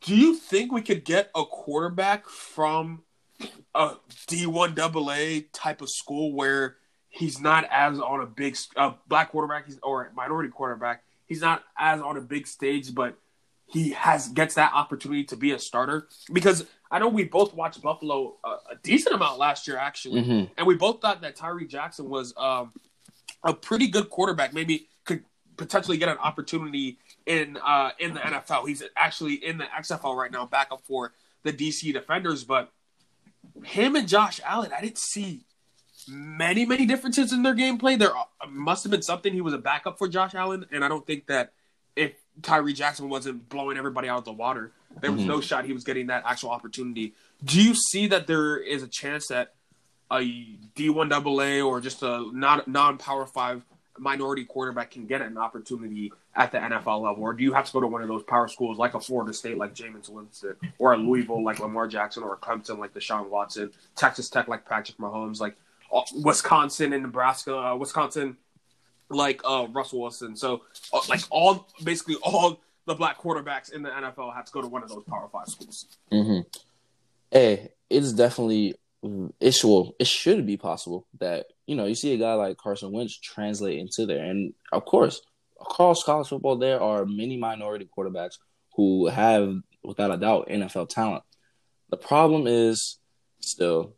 Do 0.00 0.16
you 0.16 0.34
think 0.34 0.72
we 0.72 0.82
could 0.82 1.04
get 1.04 1.30
a 1.34 1.44
quarterback 1.44 2.28
from 2.28 3.02
a 3.74 3.92
D1 4.26 4.78
AA 4.78 5.46
type 5.52 5.82
of 5.82 5.90
school 5.90 6.32
where 6.32 6.76
he's 7.08 7.40
not 7.40 7.64
as 7.70 8.00
on 8.00 8.20
a 8.20 8.26
big 8.26 8.56
uh, 8.76 8.92
black 9.06 9.30
quarterback 9.30 9.68
or 9.82 10.10
minority 10.16 10.48
quarterback? 10.48 11.04
He's 11.28 11.40
not 11.40 11.62
as 11.78 12.00
on 12.00 12.16
a 12.16 12.20
big 12.20 12.46
stage, 12.46 12.94
but 12.94 13.16
he 13.66 13.90
has 13.90 14.28
gets 14.28 14.54
that 14.54 14.72
opportunity 14.72 15.24
to 15.24 15.36
be 15.36 15.52
a 15.52 15.58
starter 15.58 16.08
because 16.32 16.66
I 16.90 16.98
know 16.98 17.08
we 17.08 17.24
both 17.24 17.54
watched 17.54 17.82
Buffalo 17.82 18.36
a, 18.42 18.48
a 18.48 18.76
decent 18.82 19.14
amount 19.14 19.38
last 19.38 19.68
year, 19.68 19.76
actually 19.76 20.22
hmm 20.22 20.44
and 20.56 20.66
we 20.66 20.74
both 20.74 21.00
thought 21.00 21.20
that 21.20 21.36
Tyree 21.36 21.66
Jackson 21.66 22.08
was 22.08 22.34
um, 22.36 22.72
a 23.44 23.52
pretty 23.52 23.88
good 23.88 24.10
quarterback. 24.10 24.54
Maybe 24.54 24.88
could 25.04 25.24
potentially 25.56 25.98
get 25.98 26.08
an 26.08 26.18
opportunity 26.18 26.98
in 27.26 27.58
uh, 27.64 27.90
in 27.98 28.14
the 28.14 28.20
NFL. 28.20 28.66
He's 28.66 28.82
actually 28.96 29.34
in 29.34 29.58
the 29.58 29.64
XFL 29.64 30.16
right 30.16 30.32
now, 30.32 30.46
backup 30.46 30.82
for 30.86 31.12
the 31.42 31.52
DC 31.52 31.92
Defenders. 31.92 32.44
But 32.44 32.72
him 33.64 33.96
and 33.96 34.08
Josh 34.08 34.40
Allen, 34.44 34.70
I 34.76 34.80
didn't 34.80 34.98
see 34.98 35.44
many 36.08 36.64
many 36.66 36.86
differences 36.86 37.32
in 37.32 37.42
their 37.42 37.54
gameplay. 37.54 37.98
There 37.98 38.12
must 38.48 38.84
have 38.84 38.90
been 38.90 39.02
something. 39.02 39.32
He 39.32 39.40
was 39.40 39.54
a 39.54 39.58
backup 39.58 39.98
for 39.98 40.08
Josh 40.08 40.34
Allen, 40.34 40.66
and 40.70 40.84
I 40.84 40.88
don't 40.88 41.06
think 41.06 41.26
that 41.26 41.52
if 41.96 42.12
Tyree 42.42 42.72
Jackson 42.72 43.08
wasn't 43.08 43.48
blowing 43.48 43.76
everybody 43.76 44.08
out 44.08 44.18
of 44.18 44.24
the 44.24 44.32
water, 44.32 44.72
there 45.00 45.10
was 45.12 45.22
Mhm. 45.22 45.26
no 45.26 45.40
shot 45.40 45.64
he 45.64 45.72
was 45.72 45.84
getting 45.84 46.06
that 46.06 46.22
actual 46.26 46.50
opportunity. 46.50 47.14
Do 47.44 47.60
you 47.62 47.74
see 47.74 48.06
that 48.08 48.26
there 48.26 48.56
is 48.56 48.82
a 48.82 48.88
chance 48.88 49.28
that 49.28 49.54
a 50.10 50.20
D1 50.74 51.12
AA 51.12 51.60
or 51.60 51.80
just 51.80 52.02
a 52.02 52.30
not 52.32 52.66
non 52.68 52.96
Power 52.98 53.26
Five 53.26 53.64
minority 53.98 54.44
quarterback 54.44 54.92
can 54.92 55.06
get 55.06 55.20
an 55.20 55.36
opportunity 55.36 56.12
at 56.36 56.52
the 56.52 56.58
NFL 56.58 57.00
level, 57.02 57.24
or 57.24 57.32
do 57.32 57.42
you 57.42 57.52
have 57.52 57.66
to 57.66 57.72
go 57.72 57.80
to 57.80 57.86
one 57.88 58.00
of 58.00 58.06
those 58.06 58.22
power 58.22 58.46
schools 58.46 58.78
like 58.78 58.94
a 58.94 59.00
Florida 59.00 59.32
State 59.32 59.58
like 59.58 59.74
Jameis 59.74 60.08
Winston, 60.08 60.54
or 60.78 60.92
a 60.92 60.96
Louisville 60.96 61.42
like 61.42 61.58
Lamar 61.58 61.88
Jackson, 61.88 62.22
or 62.22 62.34
a 62.34 62.36
Clemson 62.36 62.78
like 62.78 62.94
Deshaun 62.94 63.28
Watson, 63.28 63.72
Texas 63.96 64.30
Tech 64.30 64.46
like 64.46 64.64
Patrick 64.64 64.96
Mahomes, 64.98 65.40
like 65.40 65.56
Wisconsin 66.14 66.92
and 66.92 67.02
Nebraska, 67.02 67.56
uh, 67.56 67.76
Wisconsin 67.76 68.36
like 69.10 69.40
uh, 69.44 69.66
Russell 69.70 70.00
Wilson. 70.00 70.36
So 70.36 70.62
uh, 70.92 71.00
like 71.08 71.22
all 71.30 71.68
basically 71.84 72.16
all 72.22 72.60
the 72.86 72.94
black 72.94 73.18
quarterbacks 73.18 73.72
in 73.72 73.82
the 73.82 73.90
NFL 73.90 74.34
have 74.34 74.44
to 74.46 74.52
go 74.52 74.62
to 74.62 74.68
one 74.68 74.82
of 74.82 74.88
those 74.88 75.04
Power 75.04 75.28
Five 75.32 75.48
schools. 75.48 75.86
hmm 76.10 76.40
Hey, 77.30 77.72
it's 77.90 78.12
definitely 78.12 78.74
it 79.40 79.52
should 79.52 79.92
it 79.98 80.06
should 80.06 80.46
be 80.46 80.56
possible 80.56 81.06
that 81.20 81.46
you 81.66 81.76
know 81.76 81.86
you 81.86 81.94
see 81.94 82.12
a 82.14 82.18
guy 82.18 82.34
like 82.34 82.56
Carson 82.56 82.92
Wentz 82.92 83.18
translate 83.18 83.78
into 83.78 84.06
there, 84.06 84.24
and 84.24 84.54
of 84.72 84.84
course 84.84 85.20
across 85.60 86.02
college 86.04 86.28
football 86.28 86.56
there 86.56 86.80
are 86.80 87.04
many 87.04 87.36
minority 87.36 87.88
quarterbacks 87.96 88.38
who 88.74 89.08
have 89.08 89.54
without 89.82 90.12
a 90.12 90.16
doubt 90.16 90.48
NFL 90.48 90.88
talent. 90.88 91.22
The 91.90 91.96
problem 91.96 92.46
is 92.46 92.98
still 93.40 93.94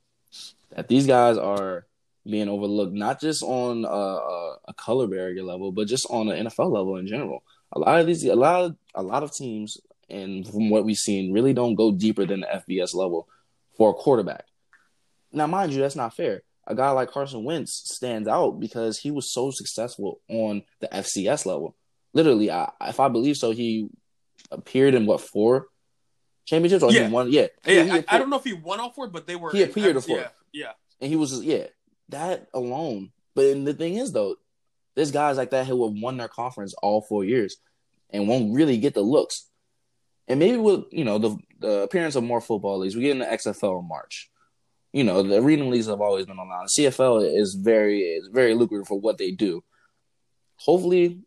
that 0.75 0.89
these 0.89 1.07
guys 1.07 1.37
are 1.37 1.87
being 2.25 2.49
overlooked 2.49 2.93
not 2.93 3.21
just 3.21 3.43
on 3.43 3.85
a, 3.85 3.89
a, 3.89 4.75
color 4.77 5.07
barrier 5.07 5.43
level, 5.43 5.73
but 5.73 5.89
just 5.89 6.07
on 6.11 6.29
an 6.29 6.47
NFL 6.47 6.71
level 6.71 6.97
in 6.97 7.07
general. 7.07 7.43
A 7.73 7.79
lot 7.79 8.01
of 8.01 8.07
these, 8.07 8.25
a 8.25 8.35
lot 8.35 8.65
of 8.65 8.77
a 8.95 9.03
lot 9.03 9.23
of 9.23 9.35
teams, 9.35 9.79
and 10.09 10.47
from 10.47 10.71
what 10.71 10.85
we've 10.85 10.97
seen, 10.97 11.33
really 11.33 11.53
don't 11.55 11.75
go 11.75 11.93
deeper 11.93 12.27
than 12.27 12.41
the 12.41 12.47
FBS 12.47 12.95
level 12.95 13.29
for 13.77 13.91
a 13.91 13.95
quarterback. 13.95 14.45
Now, 15.33 15.47
mind 15.47 15.73
you, 15.73 15.81
that's 15.81 15.97
not 15.97 16.15
fair. 16.15 16.43
A 16.67 16.75
guy 16.75 16.91
like 16.91 17.11
Carson 17.11 17.45
Wentz 17.45 17.83
stands 17.95 18.29
out 18.29 18.61
because 18.61 18.99
he 18.99 19.11
was 19.11 19.33
so 19.33 19.51
successful 19.51 20.21
on 20.29 20.63
the 20.81 20.89
FCS 20.89 21.47
level. 21.47 21.77
Literally, 22.13 22.51
I, 22.51 22.71
if 22.83 23.01
I 23.01 23.09
believe 23.09 23.37
so, 23.37 23.53
he 23.53 23.89
appeared 24.51 24.95
in 24.95 25.07
what 25.07 25.21
four 25.21 25.67
championships 26.47 26.83
or 26.83 26.93
Yeah. 26.93 27.07
he 27.07 27.13
won? 27.13 27.31
Yeah, 27.31 27.47
Yeah, 27.65 27.83
he 27.85 27.91
I, 27.91 28.05
I 28.09 28.19
don't 28.19 28.31
know 28.31 28.37
if 28.37 28.45
he 28.45 28.53
won 28.53 28.81
all 28.81 28.91
four, 28.91 29.09
but 29.09 29.27
they 29.27 29.37
were 29.37 29.53
He 29.53 29.63
appeared 29.63 29.95
yeah, 29.95 30.01
for 30.01 30.21
it. 30.21 30.31
Yeah, 30.53 30.73
and 31.01 31.11
he 31.11 31.17
was 31.17 31.43
yeah 31.45 31.67
that 32.09 32.49
alone. 32.55 33.13
But 33.35 33.65
the 33.65 33.75
thing 33.75 33.97
is 33.97 34.13
though, 34.13 34.37
there's 34.95 35.11
guys 35.11 35.37
like 35.37 35.51
that 35.51 35.67
who 35.67 35.87
have 35.87 36.01
won 36.01 36.17
their 36.17 36.29
conference 36.29 36.75
all 36.83 37.03
four 37.03 37.25
years 37.25 37.57
and 38.11 38.29
won't 38.29 38.55
really 38.55 38.79
get 38.79 38.95
the 38.95 39.03
looks. 39.03 39.49
And 40.29 40.39
maybe 40.39 40.57
with 40.59 40.85
you 40.91 41.05
know 41.05 41.19
the 41.19 41.37
the 41.59 41.83
appearance 41.83 42.17
of 42.17 42.25
more 42.25 42.41
football 42.41 42.79
leagues, 42.79 42.97
we 42.97 43.03
get 43.03 43.13
in 43.13 43.19
the 43.19 43.27
XFL 43.27 43.81
in 43.81 43.89
March. 43.89 44.31
You 44.93 45.05
know 45.05 45.23
the 45.23 45.39
arena 45.39 45.65
leagues 45.69 45.87
have 45.87 46.01
always 46.01 46.27
been 46.27 46.39
online. 46.39 46.67
CFL 46.67 47.37
is 47.37 47.55
very 47.55 48.01
is 48.01 48.29
very 48.33 48.55
lucrative 48.55 48.89
for 48.89 49.01
what 49.01 49.19
they 49.19 49.31
do. 49.31 49.63
Hopefully, 50.57 51.21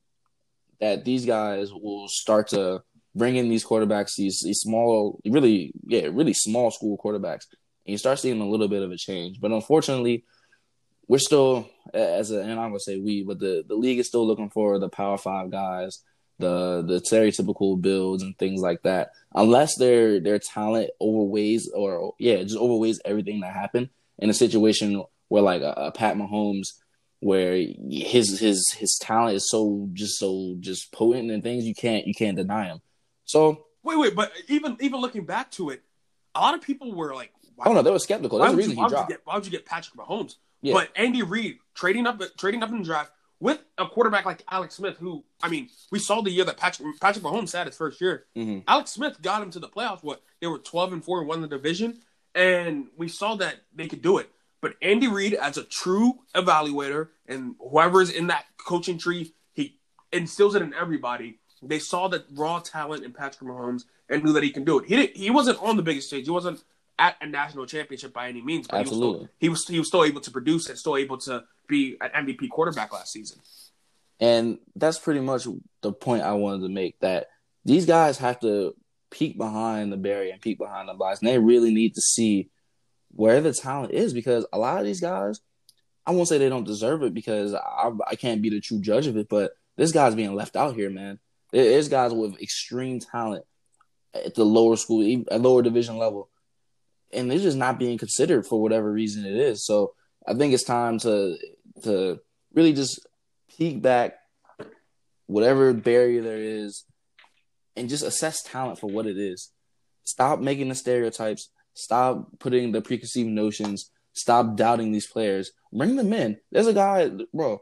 that 0.80 1.06
these 1.06 1.26
guys 1.26 1.72
will 1.74 2.08
start 2.08 2.50
to 2.50 2.84
bring 3.16 3.36
in 3.36 3.50
these 3.50 3.66
quarterbacks, 3.66 4.16
these 4.16 4.42
these 4.42 4.60
small, 4.60 5.20
really 5.26 5.74
yeah, 5.86 6.08
really 6.12 6.34
small 6.34 6.72
school 6.72 6.98
quarterbacks, 6.98 7.46
you 7.86 7.98
start 7.98 8.20
seeing 8.20 8.42
a 8.42 8.50
little 8.50 8.68
bit 8.68 8.84
of 8.84 8.92
a 8.92 8.98
change. 8.98 9.40
But 9.40 9.52
unfortunately, 9.52 10.26
we're 11.08 11.20
still 11.20 11.70
as 11.94 12.32
a 12.32 12.40
and 12.40 12.60
I'm 12.60 12.70
gonna 12.70 12.80
say 12.80 13.00
we, 13.00 13.24
but 13.24 13.40
the 13.40 13.64
the 13.68 13.76
league 13.76 14.00
is 14.00 14.08
still 14.08 14.26
looking 14.26 14.50
for 14.50 14.80
the 14.80 14.90
Power 14.90 15.18
Five 15.18 15.52
guys 15.52 16.04
the 16.40 16.84
the 16.86 17.00
stereotypical 17.00 17.80
builds 17.80 18.24
and 18.24 18.38
things 18.38 18.62
like 18.62 18.82
that. 18.84 19.12
Unless 19.34 19.78
their 19.78 20.20
their 20.20 20.40
talent 20.40 20.90
overweighs 21.02 21.70
or 21.74 22.14
yeah, 22.20 22.42
just 22.44 22.58
overweighs 22.58 23.00
everything 23.06 23.42
that 23.42 23.54
happened 23.54 23.90
in 24.20 24.30
a 24.30 24.34
situation 24.34 25.04
where 25.30 25.44
like 25.44 25.62
a, 25.62 25.74
a 25.78 25.92
Pat 25.92 26.16
Mahomes 26.16 26.68
where 27.20 27.56
his 27.56 28.40
his 28.40 28.74
his 28.78 29.00
talent 29.02 29.36
is 29.36 29.50
so 29.50 29.88
just 29.94 30.18
so 30.20 30.56
just 30.60 30.92
potent 30.92 31.32
and 31.32 31.44
things 31.44 31.66
you 31.66 31.76
can't 31.76 32.08
you 32.08 32.14
can't 32.14 32.38
deny 32.38 32.66
him. 32.66 32.82
So 33.26 33.66
wait, 33.84 33.98
wait, 33.98 34.16
but 34.16 34.32
even 34.48 34.78
even 34.80 35.00
looking 35.00 35.26
back 35.26 35.52
to 35.52 35.70
it, 35.70 35.84
a 36.36 36.42
lot 36.42 36.56
of 36.56 36.62
people 36.62 36.94
were 36.94 37.14
like, 37.14 37.32
why, 37.56 37.66
"Oh 37.68 37.74
no, 37.74 37.82
they 37.82 37.92
were 37.92 38.00
skeptical." 38.00 38.40
That's 38.40 38.52
the 38.52 38.58
reason 38.58 38.72
you, 38.72 38.78
why 38.78 38.84
he 38.86 38.90
dropped. 38.90 39.10
Would 39.10 39.16
get, 39.16 39.22
why 39.26 39.36
would 39.36 39.46
you 39.46 39.52
get 39.52 39.66
Patrick 39.66 39.96
Mahomes? 39.96 40.36
Yeah. 40.62 40.74
But 40.74 40.90
Andy 40.96 41.24
Reid 41.24 41.58
trading 41.76 42.08
up 42.08 42.22
trading 42.38 42.64
up 42.64 42.70
in 42.70 42.80
the 42.80 42.84
draft 42.84 43.12
with 43.40 43.60
a 43.78 43.86
quarterback 43.86 44.26
like 44.26 44.42
Alex 44.50 44.76
Smith, 44.76 44.98
who 44.98 45.24
I 45.42 45.50
mean, 45.50 45.70
we 45.92 46.00
saw 46.00 46.22
the 46.22 46.32
year 46.32 46.46
that 46.46 46.58
Patrick 46.58 47.00
Patrick 47.02 47.24
Mahomes 47.24 47.52
had 47.52 47.68
his 47.68 47.76
first 47.76 48.00
year. 48.00 48.26
Mm-hmm. 48.36 48.60
Alex 48.68 48.92
Smith 48.92 49.22
got 49.22 49.42
him 49.42 49.52
to 49.52 49.60
the 49.60 49.68
playoffs. 49.68 50.04
What 50.04 50.22
they 50.40 50.48
were 50.48 50.60
twelve 50.60 50.94
and 50.94 51.04
four 51.04 51.20
and 51.20 51.28
won 51.28 51.42
the 51.42 51.48
division, 51.48 52.00
and 52.34 52.88
we 52.98 53.10
saw 53.10 53.36
that 53.36 53.56
they 53.76 53.88
could 53.88 54.02
do 54.02 54.18
it. 54.18 54.30
But 54.62 54.76
Andy 54.82 55.10
Reid, 55.10 55.34
as 55.34 55.58
a 55.58 55.64
true 55.64 56.20
evaluator, 56.34 57.10
and 57.28 57.56
whoever's 57.60 58.10
in 58.10 58.28
that 58.28 58.46
coaching 58.58 58.98
tree, 58.98 59.34
he 59.52 59.78
instills 60.14 60.56
it 60.56 60.62
in 60.62 60.74
everybody. 60.74 61.40
They 61.62 61.80
saw 61.80 62.08
that 62.08 62.26
raw 62.34 62.60
talent 62.60 63.04
in 63.04 63.12
Patrick 63.12 63.50
Mahomes 63.50 63.84
and 64.08 64.24
knew 64.24 64.32
that 64.32 64.44
he 64.44 64.52
can 64.52 64.64
do 64.64 64.80
it. 64.80 64.86
He 64.88 64.96
didn't, 64.96 65.18
he 65.18 65.30
wasn't 65.30 65.62
on 65.62 65.76
the 65.76 65.84
biggest 65.84 66.08
stage. 66.08 66.26
He 66.26 66.32
wasn't 66.32 66.64
at 67.00 67.16
a 67.22 67.28
national 67.28 67.66
championship 67.66 68.14
by 68.14 68.30
any 68.30 68.42
means. 68.42 68.68
But 68.68 68.82
Absolutely, 68.82 69.28
he 69.40 69.50
was, 69.50 69.64
still, 69.64 69.74
he 69.74 69.76
was 69.76 69.76
he 69.76 69.80
was 69.80 69.88
still 69.88 70.04
able 70.04 70.22
to 70.22 70.32
produce 70.32 70.70
and 70.70 70.78
still 70.78 70.98
able 70.98 71.18
to 71.20 71.44
be 71.68 71.98
an 72.02 72.26
MVP 72.26 72.50
quarterback 72.50 72.94
last 72.94 73.12
season. 73.12 73.40
And 74.20 74.60
that's 74.76 75.00
pretty 75.00 75.20
much 75.20 75.48
the 75.82 75.92
point 75.92 76.24
I 76.24 76.34
wanted 76.34 76.62
to 76.62 76.70
make. 76.70 77.00
That 77.00 77.28
these 77.66 77.86
guys 77.86 78.18
have 78.20 78.40
to 78.42 78.76
peek 79.10 79.38
behind 79.38 79.92
the 79.92 79.98
barrier 79.98 80.32
and 80.34 80.42
peek 80.42 80.58
behind 80.58 80.90
the 80.90 80.94
blocks, 80.94 81.20
and 81.20 81.30
they 81.30 81.40
really 81.40 81.74
need 81.74 81.96
to 81.96 82.02
see 82.02 82.50
where 83.16 83.42
the 83.42 83.54
talent 83.54 83.94
is 83.94 84.14
because 84.14 84.46
a 84.52 84.58
lot 84.58 84.80
of 84.80 84.86
these 84.86 85.02
guys, 85.02 85.40
I 86.06 86.12
won't 86.12 86.28
say 86.28 86.38
they 86.38 86.50
don't 86.50 86.64
deserve 86.64 87.04
it 87.04 87.14
because 87.14 87.54
I, 87.54 87.92
I 88.08 88.16
can't 88.16 88.42
be 88.42 88.50
the 88.50 88.60
true 88.60 88.80
judge 88.80 89.08
of 89.08 89.18
it, 89.18 89.30
but 89.30 89.54
this 89.78 89.92
guy's 89.92 90.16
being 90.16 90.36
left 90.36 90.56
out 90.56 90.76
here, 90.76 90.90
man. 90.90 91.20
There's 91.52 91.90
guys 91.90 92.12
with 92.12 92.42
extreme 92.42 93.00
talent 93.00 93.46
at 94.14 94.34
the 94.34 94.44
lower 94.44 94.76
school, 94.76 95.24
at 95.30 95.42
lower 95.42 95.62
division 95.62 95.98
level, 95.98 96.30
and 97.14 97.30
they're 97.30 97.40
just 97.40 97.58
not 97.58 97.80
being 97.80 97.98
considered 97.98 98.46
for 98.46 98.62
whatever 98.62 98.92
reason 98.92 99.26
it 99.26 99.36
is. 99.36 99.66
So 99.66 99.94
I 100.28 100.34
think 100.34 100.54
it's 100.54 100.64
time 100.64 101.00
to 101.00 101.38
to 101.84 102.20
really 102.54 102.74
just 102.74 103.06
peek 103.58 103.82
back, 103.82 104.16
whatever 105.28 105.74
barrier 105.74 106.22
there 106.22 106.42
is, 106.42 106.86
and 107.76 107.90
just 107.90 108.04
assess 108.04 108.42
talent 108.44 108.80
for 108.80 108.88
what 108.88 109.06
it 109.06 109.18
is. 109.18 109.52
Stop 110.04 110.40
making 110.40 110.70
the 110.70 110.76
stereotypes. 110.76 111.50
Stop 111.74 112.40
putting 112.40 112.72
the 112.72 112.82
preconceived 112.82 113.30
notions. 113.30 113.90
Stop 114.14 114.56
doubting 114.56 114.92
these 114.92 115.08
players. 115.08 115.52
Bring 115.72 115.96
them 115.96 116.14
in. 116.14 116.38
There's 116.52 116.68
a 116.68 116.74
guy, 116.74 117.10
bro. 117.34 117.62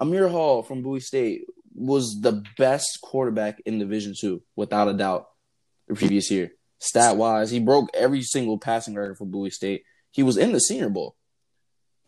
Amir 0.00 0.28
Hall 0.28 0.62
from 0.62 0.82
Bowie 0.82 1.00
State 1.00 1.42
was 1.74 2.20
the 2.20 2.42
best 2.56 3.00
quarterback 3.02 3.60
in 3.66 3.78
Division 3.78 4.14
Two, 4.18 4.42
without 4.56 4.88
a 4.88 4.94
doubt, 4.94 5.28
the 5.88 5.94
previous 5.94 6.30
year. 6.30 6.52
Stat 6.82 7.16
wise, 7.16 7.52
he 7.52 7.60
broke 7.60 7.90
every 7.94 8.22
single 8.22 8.58
passing 8.58 8.96
record 8.96 9.16
for 9.16 9.24
Bowie 9.24 9.50
State. 9.50 9.84
He 10.10 10.24
was 10.24 10.36
in 10.36 10.50
the 10.50 10.58
Senior 10.58 10.88
Bowl. 10.88 11.14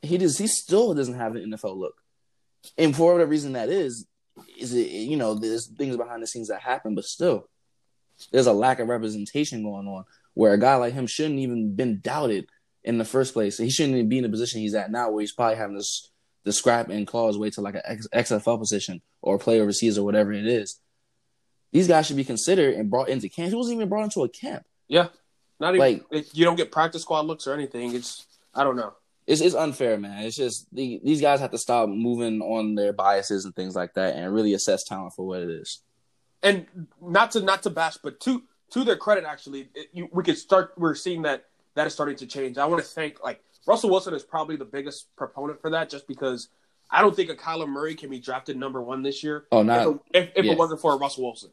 He 0.02 0.18
does. 0.18 0.36
He 0.36 0.48
still 0.48 0.94
doesn't 0.94 1.14
have 1.14 1.36
an 1.36 1.48
NFL 1.52 1.76
look, 1.76 1.94
and 2.76 2.94
for 2.94 3.12
whatever 3.12 3.30
reason 3.30 3.52
that 3.52 3.68
is, 3.68 4.04
is 4.58 4.74
it 4.74 4.90
you 4.90 5.16
know 5.16 5.34
there's 5.34 5.68
things 5.68 5.96
behind 5.96 6.24
the 6.24 6.26
scenes 6.26 6.48
that 6.48 6.60
happen, 6.60 6.96
but 6.96 7.04
still, 7.04 7.48
there's 8.32 8.48
a 8.48 8.52
lack 8.52 8.80
of 8.80 8.88
representation 8.88 9.62
going 9.62 9.86
on 9.86 10.06
where 10.34 10.52
a 10.52 10.58
guy 10.58 10.74
like 10.74 10.92
him 10.92 11.06
shouldn't 11.06 11.38
even 11.38 11.76
been 11.76 12.00
doubted 12.00 12.48
in 12.82 12.98
the 12.98 13.04
first 13.04 13.32
place. 13.32 13.56
He 13.56 13.70
shouldn't 13.70 13.94
even 13.94 14.08
be 14.08 14.18
in 14.18 14.24
the 14.24 14.28
position 14.28 14.60
he's 14.60 14.74
at 14.74 14.90
now, 14.90 15.08
where 15.08 15.20
he's 15.20 15.32
probably 15.32 15.56
having 15.56 15.76
this 15.76 16.10
the 16.42 16.52
scrap 16.52 16.88
and 16.88 17.06
claw 17.06 17.28
his 17.28 17.38
way 17.38 17.50
to 17.50 17.60
like 17.60 17.76
an 17.76 18.00
XFL 18.12 18.58
position 18.58 19.02
or 19.22 19.38
play 19.38 19.60
overseas 19.60 19.98
or 19.98 20.04
whatever 20.04 20.32
it 20.32 20.48
is. 20.48 20.80
These 21.74 21.88
guys 21.88 22.06
should 22.06 22.16
be 22.16 22.24
considered 22.24 22.74
and 22.74 22.88
brought 22.88 23.08
into 23.08 23.28
camp. 23.28 23.48
He 23.50 23.56
wasn't 23.56 23.74
even 23.74 23.88
brought 23.88 24.04
into 24.04 24.22
a 24.22 24.28
camp. 24.28 24.64
Yeah, 24.86 25.08
not 25.58 25.74
even 25.74 26.04
like 26.08 26.32
you 26.32 26.44
don't 26.44 26.54
get 26.54 26.70
practice 26.70 27.02
squad 27.02 27.26
looks 27.26 27.48
or 27.48 27.52
anything. 27.52 27.96
It's 27.96 28.24
I 28.54 28.62
don't 28.62 28.76
know. 28.76 28.94
It's 29.26 29.40
it's 29.40 29.56
unfair, 29.56 29.98
man. 29.98 30.22
It's 30.24 30.36
just 30.36 30.72
the, 30.72 31.00
these 31.02 31.20
guys 31.20 31.40
have 31.40 31.50
to 31.50 31.58
stop 31.58 31.88
moving 31.88 32.40
on 32.42 32.76
their 32.76 32.92
biases 32.92 33.44
and 33.44 33.56
things 33.56 33.74
like 33.74 33.94
that, 33.94 34.14
and 34.14 34.32
really 34.32 34.54
assess 34.54 34.84
talent 34.84 35.14
for 35.14 35.26
what 35.26 35.42
it 35.42 35.50
is. 35.50 35.80
And 36.44 36.66
not 37.02 37.32
to 37.32 37.40
not 37.40 37.64
to 37.64 37.70
bash, 37.70 37.96
but 37.96 38.20
to 38.20 38.44
to 38.70 38.84
their 38.84 38.96
credit, 38.96 39.24
actually, 39.24 39.68
it, 39.74 39.88
you, 39.92 40.08
we 40.12 40.22
could 40.22 40.38
start. 40.38 40.74
We're 40.76 40.94
seeing 40.94 41.22
that 41.22 41.46
that 41.74 41.88
is 41.88 41.92
starting 41.92 42.14
to 42.18 42.26
change. 42.26 42.56
I 42.56 42.66
want 42.66 42.84
to 42.84 42.88
thank 42.88 43.20
like 43.24 43.42
Russell 43.66 43.90
Wilson 43.90 44.14
is 44.14 44.22
probably 44.22 44.54
the 44.54 44.64
biggest 44.64 45.08
proponent 45.16 45.60
for 45.60 45.70
that, 45.70 45.90
just 45.90 46.06
because 46.06 46.50
I 46.88 47.02
don't 47.02 47.16
think 47.16 47.30
a 47.30 47.34
Kyler 47.34 47.68
Murray 47.68 47.96
can 47.96 48.10
be 48.10 48.20
drafted 48.20 48.56
number 48.56 48.80
one 48.80 49.02
this 49.02 49.24
year. 49.24 49.46
Oh, 49.50 49.64
not 49.64 49.88
if, 49.88 49.96
if, 50.12 50.32
if 50.36 50.44
yeah. 50.44 50.52
it 50.52 50.58
wasn't 50.58 50.80
for 50.80 50.96
Russell 50.96 51.24
Wilson, 51.24 51.50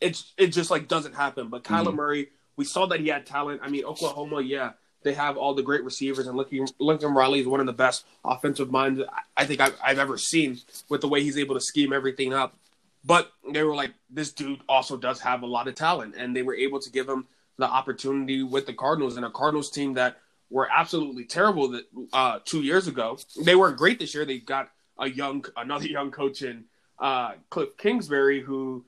it's 0.00 0.32
it 0.36 0.48
just 0.48 0.70
like 0.70 0.88
doesn't 0.88 1.14
happen. 1.14 1.48
But 1.48 1.64
Kyler 1.64 1.86
mm-hmm. 1.86 1.96
Murray, 1.96 2.28
we 2.56 2.64
saw 2.64 2.86
that 2.86 3.00
he 3.00 3.08
had 3.08 3.26
talent. 3.26 3.60
I 3.62 3.68
mean, 3.68 3.84
Oklahoma, 3.84 4.40
yeah, 4.40 4.72
they 5.02 5.14
have 5.14 5.36
all 5.36 5.54
the 5.54 5.62
great 5.62 5.84
receivers, 5.84 6.26
and 6.26 6.36
Lincoln, 6.36 6.66
Lincoln 6.78 7.14
Riley 7.14 7.40
is 7.40 7.46
one 7.46 7.60
of 7.60 7.66
the 7.66 7.72
best 7.72 8.04
offensive 8.24 8.70
minds 8.70 9.00
I 9.36 9.44
think 9.44 9.60
I've, 9.60 9.76
I've 9.82 9.98
ever 9.98 10.18
seen 10.18 10.58
with 10.88 11.00
the 11.00 11.08
way 11.08 11.22
he's 11.22 11.38
able 11.38 11.54
to 11.54 11.60
scheme 11.60 11.92
everything 11.92 12.32
up. 12.32 12.56
But 13.04 13.30
they 13.52 13.62
were 13.62 13.76
like, 13.76 13.92
this 14.10 14.32
dude 14.32 14.60
also 14.68 14.96
does 14.96 15.20
have 15.20 15.42
a 15.42 15.46
lot 15.46 15.68
of 15.68 15.74
talent, 15.74 16.14
and 16.16 16.34
they 16.34 16.42
were 16.42 16.54
able 16.54 16.80
to 16.80 16.90
give 16.90 17.08
him 17.08 17.26
the 17.56 17.66
opportunity 17.66 18.42
with 18.42 18.66
the 18.66 18.74
Cardinals 18.74 19.16
and 19.16 19.24
a 19.24 19.30
Cardinals 19.30 19.70
team 19.70 19.94
that 19.94 20.18
were 20.50 20.68
absolutely 20.74 21.24
terrible 21.24 21.68
that 21.68 21.84
uh, 22.12 22.38
two 22.44 22.62
years 22.62 22.88
ago. 22.88 23.18
They 23.42 23.54
weren't 23.54 23.76
great 23.76 23.98
this 23.98 24.14
year. 24.14 24.24
They 24.24 24.38
got 24.38 24.70
a 24.98 25.08
young, 25.08 25.44
another 25.56 25.86
young 25.86 26.10
coach 26.10 26.42
in 26.42 26.64
uh, 26.98 27.32
Cliff 27.50 27.76
Kingsbury 27.76 28.40
who 28.40 28.84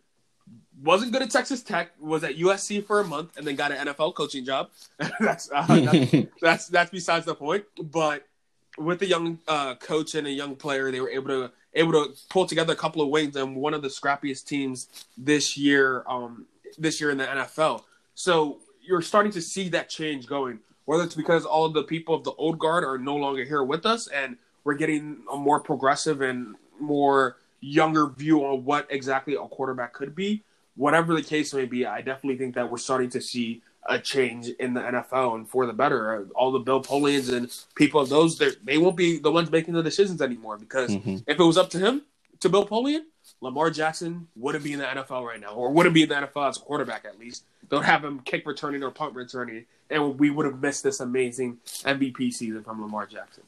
wasn't 0.83 1.13
good 1.13 1.23
at 1.23 1.31
Texas 1.31 1.63
Tech, 1.63 1.91
was 2.01 2.25
at 2.25 2.37
USC 2.37 2.85
for 2.85 3.01
a 3.01 3.05
month, 3.05 3.37
and 3.37 3.47
then 3.47 3.57
got 3.57 3.73
an 3.73 3.89
NFL 3.89 4.15
coaching 4.15 4.45
job. 4.45 4.71
that's, 5.21 5.51
uh, 5.53 5.67
that's, 5.67 6.15
that's 6.41 6.69
that's 6.69 6.91
besides 6.91 7.27
the 7.27 7.35
point. 7.35 7.65
But 7.83 8.27
with 8.79 9.03
a 9.03 9.07
young 9.07 9.39
uh, 9.47 9.75
coach 9.77 10.15
and 10.15 10.27
a 10.27 10.31
young 10.31 10.57
player, 10.57 10.91
they 10.91 11.01
were 11.01 11.11
able 11.11 11.29
to 11.29 11.53
able 11.75 11.93
to 11.93 12.13
pull 12.29 12.47
together 12.47 12.73
a 12.73 12.77
couple 12.77 13.03
of 13.03 13.09
wins 13.09 13.37
and 13.37 13.55
one 13.57 13.75
of 13.75 13.83
the 13.83 13.89
scrappiest 13.89 14.47
teams 14.47 14.89
this 15.17 15.57
year. 15.57 16.05
Um, 16.09 16.47
this 16.79 17.01
year 17.01 17.11
in 17.11 17.19
the 17.19 17.27
NFL, 17.27 17.83
so 18.15 18.59
you're 18.81 19.03
starting 19.03 19.33
to 19.33 19.43
see 19.43 19.69
that 19.71 19.89
change 19.89 20.27
going. 20.27 20.61
Whether 20.85 21.05
it's 21.05 21.17
because 21.17 21.45
all 21.45 21.65
of 21.65 21.75
the 21.75 21.83
people 21.83 22.15
of 22.15 22.25
the 22.25 22.33
old 22.33 22.59
guard 22.59 22.85
are 22.85 22.97
no 22.97 23.17
longer 23.17 23.45
here 23.45 23.63
with 23.63 23.85
us, 23.85 24.07
and 24.09 24.37
we're 24.65 24.75
getting 24.75 25.23
a 25.33 25.37
more 25.37 25.61
progressive 25.61 26.21
and 26.21 26.55
more 26.81 27.37
younger 27.61 28.09
view 28.09 28.45
on 28.45 28.65
what 28.65 28.87
exactly 28.91 29.35
a 29.35 29.47
quarterback 29.47 29.93
could 29.93 30.15
be. 30.15 30.43
Whatever 30.77 31.15
the 31.15 31.23
case 31.23 31.53
may 31.53 31.67
be, 31.67 31.85
I 31.85 32.01
definitely 32.01 32.39
think 32.39 32.55
that 32.55 32.71
we're 32.71 32.79
starting 32.79 33.11
to 33.11 33.21
see 33.21 33.63
a 33.89 33.99
change 33.99 34.49
in 34.49 34.75
the 34.75 34.81
NFL 34.81 35.35
and 35.35 35.49
for 35.49 35.67
the 35.67 35.73
better. 35.73 36.27
All 36.35 36.53
the 36.53 36.59
Bill 36.59 36.83
Polians 36.83 37.29
and 37.29 37.51
people 37.75 38.01
of 38.01 38.09
those, 38.09 38.39
they 38.39 38.79
won't 38.79 38.97
be 38.97 39.19
the 39.19 39.31
ones 39.31 39.51
making 39.51 39.75
the 39.75 39.83
decisions 39.83 40.23
anymore 40.23 40.59
because 40.59 40.91
mm-hmm. 40.91 41.17
if 41.27 41.39
it 41.39 41.43
was 41.43 41.59
up 41.59 41.71
to 41.71 41.79
him, 41.79 42.03
to 42.41 42.49
Bill 42.49 42.67
Polian, 42.67 43.03
Lamar 43.41 43.71
Jackson 43.71 44.29
wouldn't 44.37 44.65
be 44.65 44.73
in 44.73 44.79
the 44.79 44.85
NFL 44.85 45.25
right 45.25 45.41
now, 45.41 45.53
or 45.53 45.71
wouldn't 45.71 45.95
be 45.95 46.03
in 46.03 46.09
the 46.09 46.15
NFL 46.15 46.49
as 46.49 46.57
a 46.57 46.61
quarterback 46.61 47.05
at 47.05 47.19
least. 47.19 47.45
Don't 47.69 47.85
have 47.85 48.05
him 48.05 48.21
kick 48.21 48.47
returning 48.47 48.83
or 48.83 48.91
punt 48.91 49.15
returning, 49.15 49.67
and 49.89 50.19
we 50.19 50.31
would 50.31 50.47
have 50.47 50.61
missed 50.61 50.83
this 50.83 51.01
amazing 51.01 51.59
MVP 51.85 52.33
season 52.33 52.65
from 52.65 52.83
Lamar 52.83 53.07
Jackson. 53.07 53.45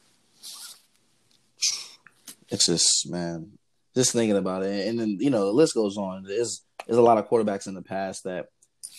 It's 2.48 2.66
just 2.66 3.10
man, 3.10 3.52
just 3.94 4.12
thinking 4.12 4.36
about 4.36 4.62
it, 4.62 4.88
and 4.88 4.98
then 4.98 5.18
you 5.20 5.30
know 5.30 5.46
the 5.46 5.52
list 5.52 5.74
goes 5.74 5.96
on. 5.96 6.24
There's 6.24 6.62
there's 6.86 6.98
a 6.98 7.02
lot 7.02 7.18
of 7.18 7.28
quarterbacks 7.28 7.66
in 7.66 7.74
the 7.74 7.82
past 7.82 8.24
that 8.24 8.48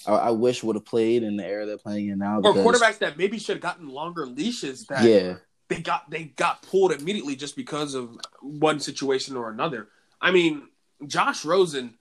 I, 0.05 0.13
I 0.13 0.29
wish 0.31 0.63
would 0.63 0.75
have 0.75 0.85
played 0.85 1.23
in 1.23 1.37
the 1.37 1.45
era 1.45 1.65
they're 1.65 1.77
playing 1.77 2.09
in 2.09 2.19
now. 2.19 2.39
Or 2.39 2.53
quarterbacks 2.53 2.99
that 2.99 3.17
maybe 3.17 3.39
should 3.39 3.55
have 3.55 3.61
gotten 3.61 3.89
longer 3.89 4.25
leashes. 4.25 4.85
That 4.87 5.03
yeah, 5.03 5.35
they 5.69 5.81
got 5.81 6.09
they 6.09 6.25
got 6.25 6.61
pulled 6.61 6.91
immediately 6.91 7.35
just 7.35 7.55
because 7.55 7.95
of 7.95 8.17
one 8.41 8.79
situation 8.79 9.35
or 9.35 9.49
another. 9.49 9.89
I 10.21 10.31
mean, 10.31 10.67
Josh 11.05 11.43
Rosen, 11.43 11.95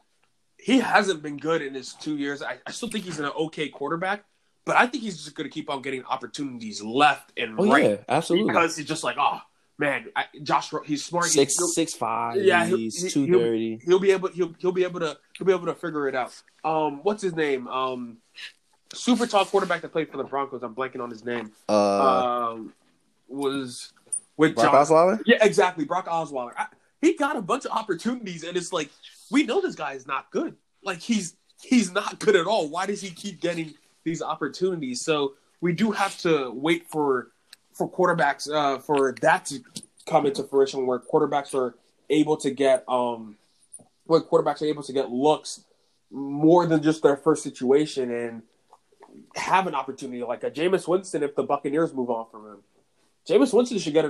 he 0.59 0.79
hasn't 0.79 1.23
been 1.23 1.39
good 1.39 1.63
in 1.63 1.75
his 1.75 1.95
two 1.95 2.17
years. 2.17 2.43
I, 2.43 2.59
I 2.67 2.71
still 2.73 2.89
think 2.89 3.05
he's 3.05 3.19
an 3.19 3.27
okay 3.27 3.69
quarterback, 3.69 4.25
but 4.65 4.77
I 4.77 4.87
think 4.87 5.03
he's 5.03 5.23
just 5.23 5.35
going 5.35 5.49
to 5.49 5.53
keep 5.53 5.71
on 5.71 5.83
getting 5.83 6.05
opportunities 6.05 6.83
left 6.83 7.33
and 7.37 7.59
oh, 7.59 7.71
right. 7.71 7.85
Yeah, 7.85 7.97
absolutely. 8.09 8.53
Because 8.53 8.77
he's 8.77 8.87
just 8.87 9.03
like, 9.03 9.17
oh 9.19 9.41
man, 9.79 10.07
I, 10.15 10.25
Josh, 10.43 10.73
he's 10.85 11.05
smart. 11.05 11.27
Six 11.27 11.59
he's, 11.59 11.75
six 11.75 11.95
five. 11.95 12.37
Yeah, 12.37 12.67
he's 12.67 13.13
two 13.13 13.27
thirty. 13.27 13.77
He'll, 13.77 13.79
he'll, 13.87 13.99
be 13.99 14.11
able. 14.13 14.29
He'll 14.29 14.55
he'll 14.59 14.73
be 14.73 14.85
able 14.85 15.01
to. 15.01 15.19
He'll 15.37 15.47
be 15.47 15.53
able 15.53 15.67
to 15.67 15.75
figure 15.75 16.09
it 16.09 16.15
out. 16.15 16.41
Um, 16.65 17.01
what's 17.03 17.23
his 17.23 17.35
name? 17.35 17.69
Um, 17.69 18.19
super 18.93 19.27
tall 19.27 19.45
quarterback 19.45 19.83
that 19.83 19.93
played 19.93 20.11
for 20.11 20.17
the 20.17 20.25
Broncos. 20.25 20.63
I'm 20.63 20.75
blanking 20.75 21.01
on 21.01 21.11
his 21.11 21.25
name. 21.25 21.53
Uh, 21.69 22.53
um, 22.53 22.73
was 23.29 23.93
with 24.37 24.55
Brock 24.55 24.73
John, 24.73 24.87
Osweiler. 24.87 25.23
Yeah, 25.27 25.39
exactly. 25.41 25.85
Brock 25.85 26.07
Osweiler. 26.07 26.53
I, 26.57 26.67
he 27.01 27.15
got 27.15 27.37
a 27.37 27.43
bunch 27.43 27.65
of 27.65 27.73
opportunities, 27.73 28.45
and 28.45 28.57
it's 28.57 28.73
like 28.73 28.91
we 29.31 29.45
know 29.45 29.61
this 29.61 29.75
guy 29.75 29.95
is 29.95 30.07
not 30.07 30.31
good. 30.31 30.57
Like 30.85 31.01
he's 31.01 31.37
he's 31.61 31.93
not 31.93 32.19
good 32.19 32.37
at 32.37 32.47
all. 32.47 32.69
Why 32.69 32.87
does 32.87 33.01
he 33.01 33.11
keep 33.11 33.41
getting 33.41 33.75
these 34.05 34.23
opportunities? 34.23 35.05
So 35.05 35.35
we 35.61 35.73
do 35.73 35.91
have 35.91 36.17
to 36.19 36.51
wait 36.53 36.87
for 36.89 37.32
for 37.73 37.89
quarterbacks 37.89 38.51
uh, 38.53 38.79
for 38.79 39.15
that 39.23 39.47
to 39.47 39.61
come 40.07 40.27
into 40.27 40.43
fruition, 40.45 40.87
where 40.87 40.99
quarterbacks 40.99 41.55
are 41.55 41.75
able 42.11 42.37
to 42.39 42.51
get 42.51 42.85
um, 42.89 43.37
where 44.05 44.21
quarterbacks 44.21 44.63
are 44.63 44.67
able 44.67 44.83
to 44.83 44.93
get 44.93 45.11
looks 45.11 45.65
more 46.11 46.67
than 46.67 46.83
just 46.83 47.03
their 47.03 47.17
first 47.17 47.43
situation 47.43 48.11
and 48.11 48.43
have 49.35 49.67
an 49.67 49.75
opportunity 49.75 50.23
like 50.23 50.45
a 50.45 50.51
Jameis 50.51 50.87
Winston 50.87 51.23
if 51.23 51.35
the 51.35 51.43
Buccaneers 51.43 51.95
move 51.95 52.11
on 52.11 52.27
from 52.31 52.47
him. 52.47 52.59
Jameis 53.29 53.55
Winston 53.55 53.79
should 53.79 53.93
get 53.93 54.05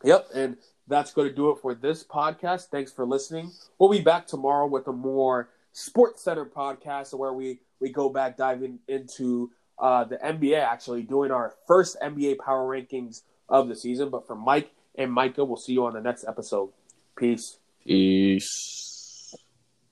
Yep, 0.03 0.27
and 0.33 0.57
that's 0.87 1.13
going 1.13 1.27
to 1.27 1.33
do 1.33 1.51
it 1.51 1.59
for 1.61 1.73
this 1.73 2.03
podcast. 2.03 2.67
Thanks 2.67 2.91
for 2.91 3.05
listening. 3.05 3.51
We'll 3.79 3.89
be 3.89 4.01
back 4.01 4.27
tomorrow 4.27 4.67
with 4.67 4.87
a 4.87 4.93
more 4.93 5.49
sports 5.73 6.23
center 6.23 6.45
podcast 6.45 7.13
where 7.13 7.33
we 7.33 7.59
we 7.79 7.89
go 7.89 8.09
back 8.09 8.37
diving 8.37 8.79
into 8.87 9.51
uh, 9.79 10.03
the 10.03 10.17
NBA. 10.17 10.59
Actually, 10.59 11.03
doing 11.03 11.31
our 11.31 11.53
first 11.67 11.97
NBA 12.01 12.39
power 12.39 12.67
rankings 12.67 13.21
of 13.49 13.67
the 13.67 13.75
season. 13.75 14.09
But 14.09 14.27
for 14.27 14.35
Mike 14.35 14.71
and 14.95 15.11
Micah, 15.11 15.45
we'll 15.45 15.57
see 15.57 15.73
you 15.73 15.85
on 15.85 15.93
the 15.93 16.01
next 16.01 16.25
episode. 16.27 16.69
Peace. 17.15 17.57
Peace. 17.83 18.90